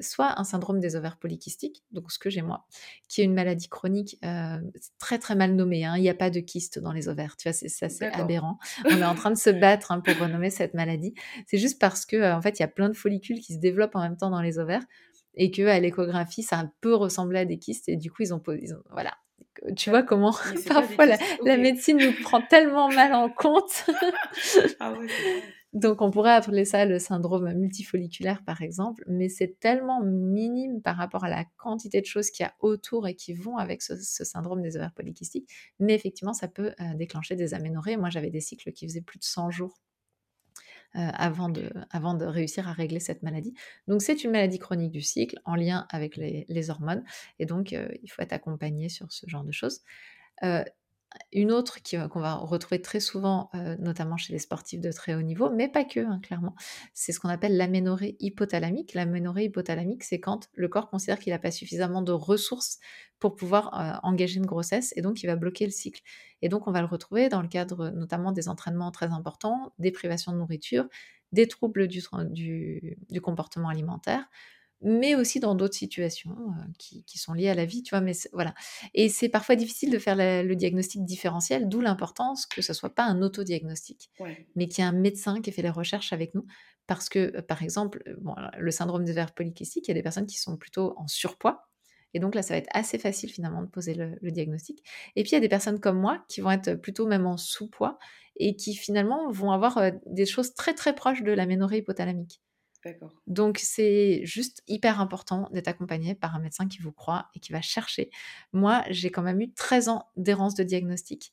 [0.00, 2.66] soit un syndrome des ovaires polykystiques, donc ce que j'ai moi,
[3.08, 4.18] qui est une maladie chronique
[4.98, 5.84] très très mal nommée.
[5.84, 8.12] Hein, il n'y a pas de kyste dans les ovaires, tu vois, c'est ça c'est
[8.12, 8.58] aberrant.
[8.84, 11.14] On est en train de se battre hein, pour renommer cette maladie.
[11.46, 13.96] C'est juste parce que en fait il y a plein de follicules qui se développent
[13.96, 14.84] en même temps dans les ovaires
[15.34, 18.42] et que à l'échographie ça peut ressembler à des kystes et du coup ils ont,
[18.60, 19.12] ils ont voilà
[19.76, 20.34] tu vois comment
[20.68, 23.86] parfois la, médecine nous prend tellement mal en compte.
[24.80, 25.06] ah ouais,
[25.72, 30.96] Donc on pourrait appeler ça le syndrome multifolliculaire par exemple, mais c'est tellement minime par
[30.96, 33.96] rapport à la quantité de choses qu'il y a autour et qui vont avec ce,
[33.96, 35.48] syndrome des ovaires polykystiques.
[35.80, 37.96] Mais effectivement, ça peut euh, déclencher des aménorrhées.
[37.96, 39.80] Moi, j'avais des cycles qui faisaient plus de 100 jours
[40.96, 43.54] euh, avant, de, réussir à régler cette maladie.
[43.88, 47.02] Donc c'est une maladie chronique du cycle en lien avec les, hormones
[47.38, 49.80] et donc euh, il faut être accompagné sur ce genre de choses.
[51.32, 55.22] Une autre qu'on va retrouver très souvent, euh, notamment chez les sportifs de très haut
[55.22, 56.54] niveau, mais pas que, hein, clairement,
[56.94, 58.94] c'est ce qu'on appelle l'aménorrhée hypothalamique.
[58.94, 62.78] L'aménorrhée hypothalamique, c'est quand le corps considère qu'il n'a pas suffisamment de ressources
[63.18, 66.02] pour pouvoir euh, engager une grossesse et donc il va bloquer le cycle.
[66.42, 69.92] Et donc on va le retrouver dans le cadre notamment des entraînements très importants, des
[69.92, 70.86] privations de nourriture,
[71.32, 74.28] des troubles du comportement alimentaire,
[74.82, 76.36] mais aussi dans d'autres situations
[76.78, 78.00] qui, sont liées à la vie, tu vois.
[78.00, 78.54] Mais voilà.
[78.94, 83.04] Et c'est parfois difficile de faire le diagnostic différentiel, d'où l'importance que ce soit pas
[83.04, 84.10] un autodiagnostic,
[84.56, 86.46] mais qu'il y ait un médecin qui fait les recherches avec nous.
[86.86, 90.26] Parce que, par exemple, bon, le syndrome des verres polykystiques, il y a des personnes
[90.26, 91.68] qui sont plutôt en surpoids.
[92.14, 94.82] Et donc là, ça va être assez facile finalement de poser le, le diagnostic.
[95.16, 97.36] Et puis il y a des personnes comme moi qui vont être plutôt même en
[97.36, 97.98] sous-poids
[98.36, 102.42] et qui finalement vont avoir des choses très très proches de l'aménorrhée hypothalamique.
[103.26, 107.52] Donc c'est juste hyper important d'être accompagné par un médecin qui vous croit et qui
[107.52, 108.10] va chercher.
[108.52, 111.32] Moi, j'ai quand même eu 13 ans d'errance de diagnostic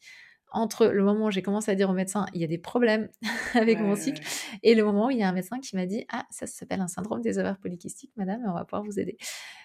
[0.52, 3.10] entre le moment où j'ai commencé à dire au médecin il y a des problèmes
[3.54, 4.24] avec mon cycle
[4.64, 6.82] et le moment où il y a un médecin qui m'a dit ah ça s'appelle
[6.82, 9.18] un syndrome des ovaires polykystiques madame et on va pouvoir vous aider.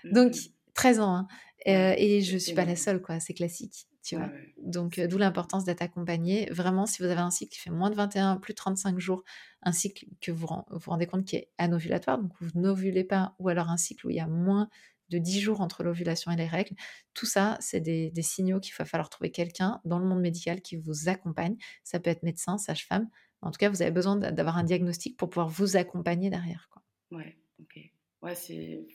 [0.04, 0.34] Donc
[0.74, 1.28] 13 mmh ans hein.
[1.66, 4.30] euh, et je suis pas la seule quoi, c'est classique tu vois.
[4.58, 6.46] Donc, d'où l'importance d'être accompagné.
[6.50, 9.24] Vraiment, si vous avez un cycle qui fait moins de 21, plus de 35 jours,
[9.62, 13.48] un cycle que vous vous, rendez compte qui est anovulatoire, donc vous n'ovulez pas, ou
[13.48, 14.68] alors un cycle où il y a moins
[15.08, 16.74] de 10 jours entre l'ovulation et les règles,
[17.14, 20.76] tout ça, c'est des, signaux qu'il va falloir trouver quelqu'un dans le monde médical qui
[20.76, 21.56] vous accompagne.
[21.82, 23.08] Ça peut être médecin, sage-femme.
[23.40, 26.68] En tout cas, vous avez besoin d'avoir un diagnostic pour pouvoir vous accompagner derrière.
[26.70, 26.82] Quoi.
[27.10, 27.78] Ouais, ok.
[28.22, 28.86] Ouais, c'est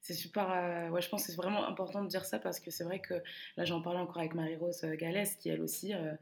[0.00, 0.50] c'est super.
[0.50, 3.00] Euh, ouais, je pense que c'est vraiment important de dire ça parce que c'est vrai
[3.00, 3.14] que
[3.56, 6.14] là, j'en parlais encore avec Marie-Rose euh, Galès, qui elle aussi euh,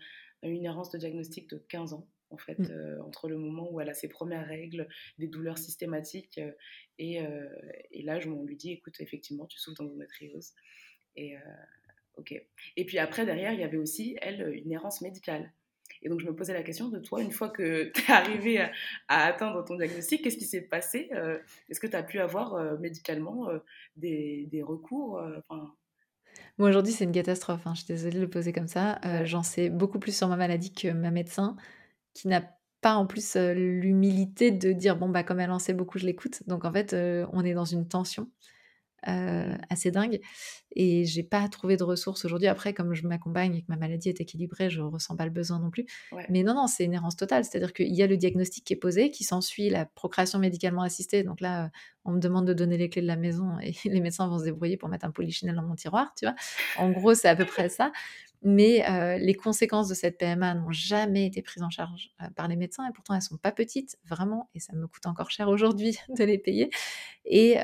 [0.42, 3.00] a une errance de diagnostic de 15 ans, en fait, mmh.
[3.06, 6.40] entre le moment où elle a ses premières règles, des douleurs systématiques,
[6.98, 7.20] et,
[7.90, 10.52] et l'âge où on lui dit écoute, effectivement, tu souffres d'endométriose.
[11.16, 11.36] Et,
[12.16, 12.40] ok.
[12.76, 15.50] Et puis après, derrière, il y avait aussi, elle, une errance médicale.
[16.02, 18.60] Et donc, je me posais la question de toi, une fois que tu es arrivé
[18.60, 18.70] à,
[19.08, 21.38] atteindre ton diagnostic, qu'est-ce qui s'est passé euh,
[21.68, 23.58] Est-ce que tu as pu avoir euh, médicalement euh,
[23.96, 25.20] des, des, recours
[26.58, 27.66] Moi, aujourd'hui, c'est une catastrophe.
[27.66, 27.74] Hein.
[27.74, 29.00] Je suis désolée de le poser comme ça.
[29.24, 31.56] J'en sais beaucoup plus sur ma maladie que ma médecin,
[32.14, 32.42] qui n'a
[32.80, 36.46] pas en plus l'humilité de dire bon, bah, comme elle en sait beaucoup, je l'écoute.
[36.46, 36.94] Donc, en fait,
[37.32, 38.28] on est dans une tension.
[39.06, 40.18] Euh, assez dingue.
[40.74, 42.48] Et j'ai pas trouvé de ressources aujourd'hui.
[42.48, 45.60] Après, comme je m'accompagne et que ma maladie est équilibrée, je ressens pas le besoin
[45.60, 45.86] non plus.
[46.28, 47.44] Mais non, non, c'est une errance totale.
[47.44, 51.22] C'est-à-dire qu'il y a le diagnostic qui est posé, qui s'ensuit la procréation médicalement assistée.
[51.22, 51.70] Donc là,
[52.04, 54.44] on me demande de donner les clés de la maison et les médecins vont se
[54.44, 56.34] débrouiller pour mettre un polychinelle dans mon tiroir, tu vois?
[56.76, 57.92] En gros, c'est à peu près ça
[58.42, 62.88] mais les conséquences de cette PMA n'ont jamais été prises en charge par les médecins
[62.88, 66.24] et pourtant elles sont pas petites, vraiment, et ça me coûte encore cher aujourd'hui de
[66.24, 66.70] les payer.
[67.24, 67.56] Et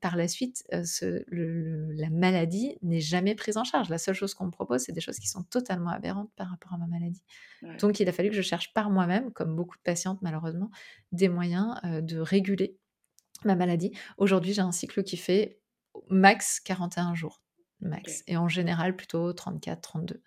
[0.00, 3.88] par la suite, la maladie n'est jamais prise en charge.
[3.88, 6.72] La seule chose qu'on me propose, c'est des choses qui sont totalement aberrantes par rapport
[6.72, 7.22] à ma maladie.
[7.80, 10.70] Donc il a fallu que je cherche par moi-même, comme beaucoup de patientes malheureusement,
[11.12, 12.78] des moyens de réguler
[13.44, 13.92] ma maladie.
[14.18, 15.58] Aujourd'hui, j'ai un cycle qui fait
[16.08, 17.42] max 41 jours
[17.80, 18.22] max.
[18.26, 20.22] Et en général, plutôt 34, 32.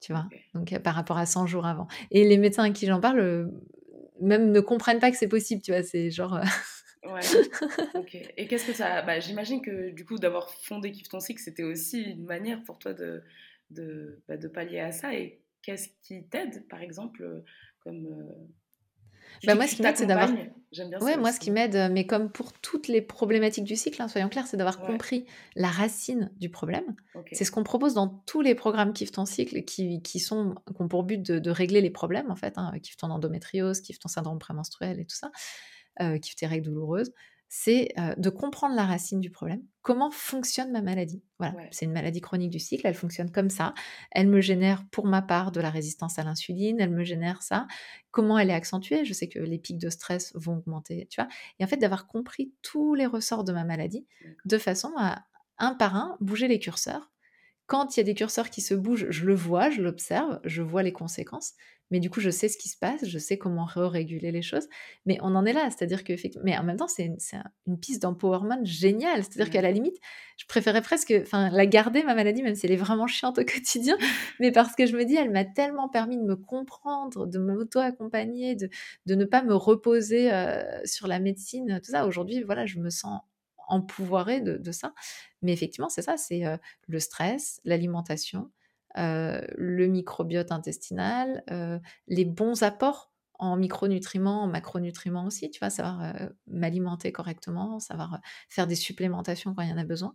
[0.00, 0.28] Tu vois?
[0.54, 1.88] Donc, par rapport à 100 jours avant.
[2.10, 3.50] Et les médecins à qui j'en parle,
[4.20, 5.82] même ne comprennent pas que c'est possible, tu vois.
[5.82, 6.40] C'est genre.
[7.04, 7.20] ouais.
[7.94, 8.14] Ok.
[8.36, 9.02] Et qu'est-ce que ça.
[9.02, 12.78] Bah, J'imagine que du coup, d'avoir fondé Kif ton cycle, c'était aussi une manière pour
[12.78, 13.22] toi de,
[13.70, 15.14] de, bah, de pallier à ça.
[15.14, 17.42] Et qu'est-ce qui t'aide, par exemple,
[17.80, 18.28] comme
[19.44, 20.30] bah, moi, ce qui m'aide, c'est d'avoir.
[21.00, 24.08] Ouais, moi, ce qui m'aide, euh, mais comme pour toutes les problématiques du cycle, hein,
[24.08, 25.24] soyons clairs, c'est d'avoir compris
[25.56, 26.94] la racine du problème.
[27.32, 30.82] C'est ce qu'on propose dans tous les programmes Kiff ton cycle qui, qui sont, qui
[30.82, 32.54] ont pour but de, régler les problèmes, en fait.
[32.56, 35.30] Hein, Kiff ton endométriose, Kiff ton syndrome prémenstruel et tout ça,
[36.00, 37.12] euh, Kiff tes règles douloureuses
[37.48, 39.62] c'est de comprendre la racine du problème.
[39.82, 41.22] Comment fonctionne ma maladie?
[41.38, 43.72] Voilà, c'est une maladie chronique du cycle, elle fonctionne comme ça.
[44.10, 47.66] Elle me génère pour ma part de la résistance à l'insuline, elle me génère ça.
[48.10, 49.04] Comment elle est accentuée?
[49.06, 51.28] Je sais que les pics de stress vont augmenter, tu vois?
[51.58, 54.06] Et en fait, d'avoir compris tous les ressorts de ma maladie
[54.44, 55.24] de façon à,
[55.58, 57.10] un par un, bouger les curseurs.
[57.66, 60.62] Quand il y a des curseurs qui se bougent, je le vois, je l'observe, je
[60.62, 61.52] vois les conséquences.
[61.90, 64.68] Mais du coup, je sais ce qui se passe, je sais comment réguler les choses.
[65.06, 66.12] Mais on en est là, c'est-à-dire que,
[66.44, 67.16] mais en même temps, c'est une,
[67.66, 69.22] une, piste d'empowerment géniale.
[69.22, 69.96] C'est-à-dire qu'à la limite,
[70.36, 73.44] je préférais presque, enfin, la garder ma maladie, même si elle est vraiment chiante au
[73.44, 73.96] quotidien,
[74.40, 78.54] mais parce que je me dis, elle m'a tellement permis de me comprendre, de m'auto-accompagner,
[78.54, 78.68] de,
[79.06, 82.06] de ne pas me reposer euh, sur la médecine, tout ça.
[82.06, 83.20] Aujourd'hui, voilà, je me sens
[83.68, 84.94] empouvoirée de, de ça.
[85.42, 88.50] Mais effectivement, c'est ça, c'est euh, le stress, l'alimentation,
[88.96, 95.70] euh, le microbiote intestinal, euh, les bons apports en micronutriments, en macronutriments aussi, tu vois,
[95.70, 98.18] savoir euh, m'alimenter correctement, savoir
[98.48, 100.14] faire des supplémentations quand il y en a besoin.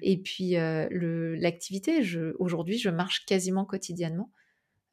[0.00, 2.02] Et puis l'activité,
[2.38, 4.30] aujourd'hui, je marche quasiment quotidiennement,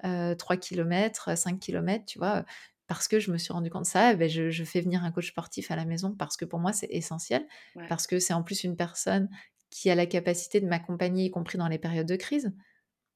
[0.02, 2.44] 3 km, 5 km, tu vois,
[2.88, 5.04] parce que je me suis rendu compte de ça, eh ben je, je, fais venir
[5.04, 7.48] un coach sportif à la maison parce que pour moi c'est essentiel,
[7.88, 9.30] parce que c'est en plus une personne
[9.70, 12.52] qui a la capacité de m'accompagner, y compris dans les périodes de crise.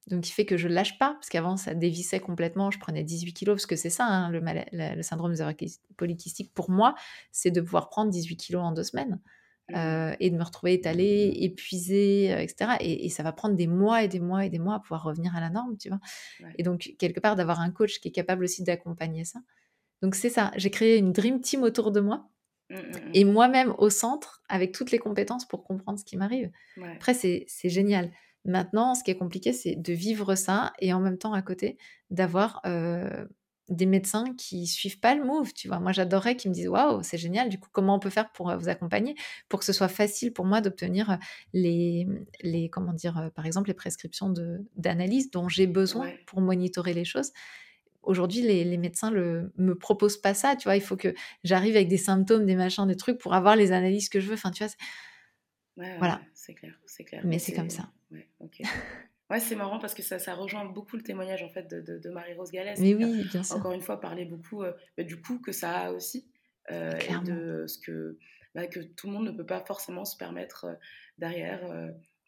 [0.07, 2.71] Donc, il fait que je ne lâche pas, parce qu'avant, ça dévissait complètement.
[2.71, 4.41] Je prenais 18 kilos, parce que c'est ça, hein, le,
[4.73, 5.33] le, syndrome
[5.95, 6.53] polykystique.
[6.53, 6.95] Pour moi,
[7.31, 9.19] c'est de pouvoir prendre 18 kilos en deux semaines
[9.69, 9.75] mmh.
[9.75, 12.71] euh, et de me retrouver étalée, épuisée, euh, etc.
[12.81, 15.35] Et, ça va prendre des mois et des mois et des mois à pouvoir revenir
[15.37, 15.99] à la norme, tu vois.
[16.57, 19.39] Et donc, quelque part, d'avoir un coach qui est capable aussi d'accompagner ça.
[20.01, 20.51] Donc, c'est ça.
[20.57, 22.29] J'ai créé une dream team autour de moi.
[22.69, 26.51] Mmh, mmh, et moi-même au centre, avec toutes les compétences pour comprendre ce qui m'arrive.
[26.95, 28.11] Après, c'est génial.
[28.45, 31.77] Maintenant, ce qui est compliqué, c'est de vivre ça et en même temps à côté
[32.09, 32.61] d'avoir
[33.69, 35.53] des médecins qui suivent pas le move.
[35.53, 37.49] Tu vois, moi j'adorerais qu'ils me disent waouh, c'est génial.
[37.49, 39.15] Du coup, comment on peut faire pour vous accompagner?
[39.49, 41.17] pour que ce soit facile pour moi d'obtenir
[41.53, 42.07] les,
[42.41, 44.33] les comment dire, par exemple les prescriptions
[44.75, 47.31] d'analyse dont j'ai besoin pour monitorer les choses.
[48.01, 50.57] Aujourd'hui, les, les, médecins ne me proposent pas ça.
[50.57, 51.13] Tu vois, il faut que
[51.45, 54.33] j'arrive avec des symptômes, des machins, des trucs pour avoir les analyses que je veux.
[54.33, 54.73] Enfin, tu vois.
[55.75, 56.21] Voilà.
[56.33, 57.21] c'est clair, c'est clair.
[57.25, 57.89] Mais c'est comme ça.
[59.29, 62.09] Ouais, c'est marrant parce que ça, ça, rejoint beaucoup le témoignage en fait de, de,
[62.09, 62.79] Marie-Rose Gallès.
[62.79, 63.55] Mais oui, bien sûr.
[63.55, 66.27] Encore une fois, parler beaucoup euh, du coup que ça a aussi
[66.71, 68.17] euh, et de ce que,
[68.53, 70.73] bah, que tout le monde ne peut pas forcément se permettre euh,
[71.17, 71.61] derrière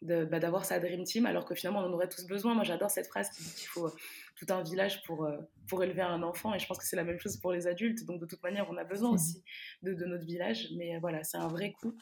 [0.02, 2.54] bah, d'avoir sa dream team alors que finalement on en aurait tous besoin.
[2.54, 3.88] Moi j'adore cette phrase qui dit qu'il faut
[4.34, 5.28] tout un village pour,
[5.68, 8.04] pour élever un enfant et je pense que c'est la même chose pour les adultes.
[8.04, 9.44] Donc de toute manière on a besoin aussi
[9.82, 10.68] de, de notre village.
[10.76, 11.94] Mais voilà, c'est un vrai coup.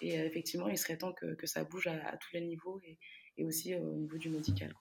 [0.00, 2.98] Et effectivement, il serait temps que, que ça bouge à, à, tous les niveaux et,
[3.36, 4.74] et aussi au niveau du médical.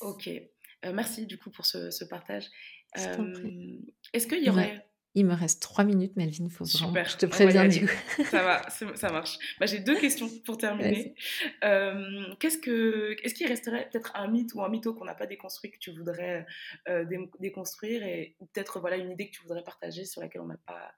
[0.00, 0.28] Ok.
[0.28, 2.46] Euh, merci du coup pour ce, ce partage.
[2.98, 3.78] Euh,
[4.12, 4.84] Est-ce qu'il y aurait...
[5.14, 7.02] Il me reste trois minutes, Melvin, il faut vraiment...
[7.02, 8.22] Je te préviens du coup.
[8.30, 9.38] ça va, ça marche.
[9.58, 11.14] Bah, J'ai deux questions pour terminer.
[11.64, 15.26] Euh, Qu'est-ce que, est-ce qu'il resterait peut-être un mythe ou un mytho qu'on n'a pas
[15.26, 16.44] déconstruit que tu voudrais
[16.88, 17.06] euh,
[17.40, 20.92] déconstruire et peut-être voilà une idée que tu voudrais partager sur laquelle on n'a pas,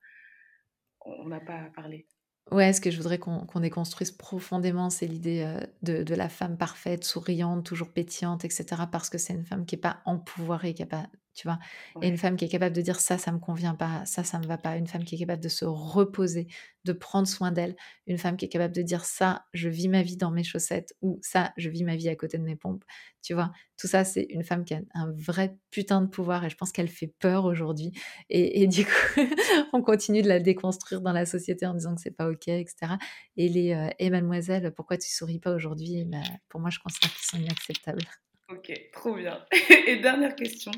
[1.03, 2.09] on n'a pas parlé?
[2.51, 6.57] Ouais, ce que je voudrais qu'on déconstruise profondément, c'est l'idée euh, de, de, la femme
[6.57, 8.64] parfaite, souriante, toujours pétillante, etc.
[8.90, 11.07] Parce que c'est une femme qui n'est pas empouvoirée, qui n'a pas
[11.39, 11.61] tu vois?
[12.03, 14.41] Et une femme qui est capable de dire ça, ça me convient pas, ça, ça
[14.41, 14.76] me va pas.
[14.76, 16.49] Une femme qui est capable de se reposer,
[16.84, 17.76] de prendre soin d'elle.
[18.09, 20.95] Une femme qui est capable de dire ça, je vis ma vie dans mes chaussettes
[21.01, 22.82] ou ça, je vis ma vie à côté de mes pompes.
[23.22, 26.51] Tu vois, tout ça, c'est une femme qui a un vrai putain de pouvoir et
[26.51, 27.93] je pense qu'elle fait peur aujourd'hui.
[28.30, 28.91] Et, du coup,
[29.72, 32.95] on continue de la déconstruire dans la société en disant que c'est pas ok, etc.
[33.36, 36.05] Et les euh, et mademoiselle, pourquoi tu souris pas aujourd'hui?
[36.05, 36.18] Bah,
[36.49, 38.03] Pour moi, je considère qu'ils sont inacceptables.
[38.51, 39.44] Ok, trop bien.
[39.86, 40.72] Et dernière question,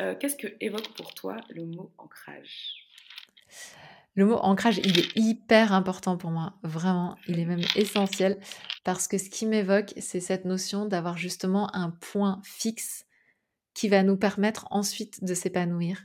[0.00, 2.84] euh, qu'est-ce que évoque pour toi le mot ancrage?
[4.16, 8.38] Le mot ancrage, il est hyper important pour moi, vraiment, il est même essentiel,
[8.84, 13.06] parce que ce qui m'évoque, c'est cette notion d'avoir justement un point fixe
[13.74, 16.00] qui va nous permettre ensuite de s'épanouir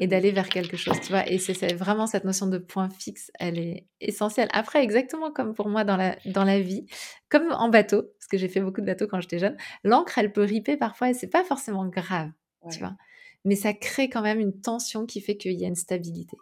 [0.00, 1.28] et d'aller vers quelque chose, tu vois.
[1.30, 4.48] Et c'est vraiment cette notion de point fixe, elle est essentielle.
[4.52, 6.86] Après, exactement comme pour moi dans la, dans la vie,
[7.28, 10.32] comme en bateau, parce que j'ai fait beaucoup de bateaux quand j'étais jeune, l'encre, elle
[10.32, 12.30] peut riper parfois et c'est pas forcément grave,
[12.72, 12.96] tu vois.
[13.44, 16.36] Mais ça crée quand même une tension qui fait qu'il y a une stabilité.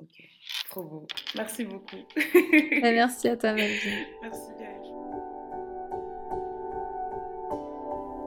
[0.00, 0.22] Ok,
[0.70, 1.06] trop beau.
[1.36, 1.96] Merci beaucoup.
[2.16, 2.22] Bah,
[2.92, 4.04] merci à toi, Melvin.
[4.22, 4.80] Merci, Gaëlle.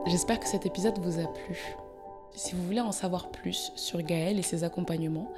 [0.08, 1.76] J'espère que cet épisode vous a plu.
[2.36, 5.32] Si vous voulez en savoir plus sur Gaël et ses accompagnements,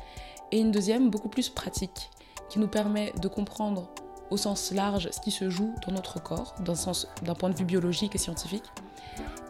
[0.52, 2.12] et une deuxième beaucoup plus pratique
[2.50, 3.90] qui nous permet de comprendre
[4.30, 6.76] au sens large ce qui se joue dans notre corps, d'un
[7.34, 8.66] point de vue biologique et scientifique.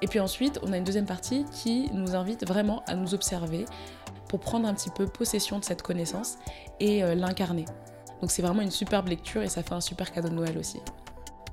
[0.01, 3.65] Et puis ensuite, on a une deuxième partie qui nous invite vraiment à nous observer,
[4.29, 6.37] pour prendre un petit peu possession de cette connaissance
[6.79, 7.65] et euh, l'incarner.
[8.21, 10.79] Donc c'est vraiment une superbe lecture et ça fait un super cadeau de Noël aussi.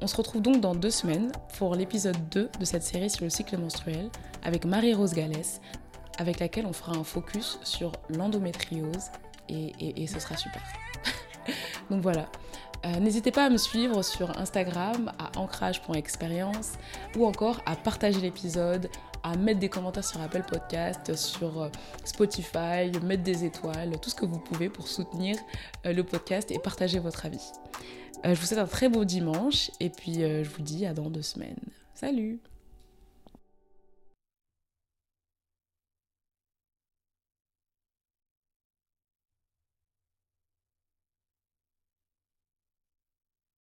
[0.00, 3.30] On se retrouve donc dans deux semaines pour l'épisode 2 de cette série sur le
[3.30, 4.10] cycle menstruel
[4.44, 5.60] avec Marie-Rose Gallès.
[6.18, 9.10] avec laquelle on fera un focus sur l'endométriose
[9.48, 10.62] et, ce sera super.
[11.90, 12.26] Donc voilà.
[12.84, 16.72] Euh, n'hésitez pas à me suivre sur Instagram à ancrage.expérience
[17.16, 18.88] ou encore à partager l'épisode,
[19.26, 21.68] à mettre des commentaires sur Apple Podcast, sur euh,
[22.04, 25.36] Spotify, mettre des étoiles, tout ce que vous pouvez pour soutenir
[25.84, 27.52] euh, le podcast et partager votre avis.
[28.24, 31.22] je vous souhaite un très beau dimanche et puis je vous dis à dans deux
[31.22, 31.56] semaines.
[31.94, 32.40] Salut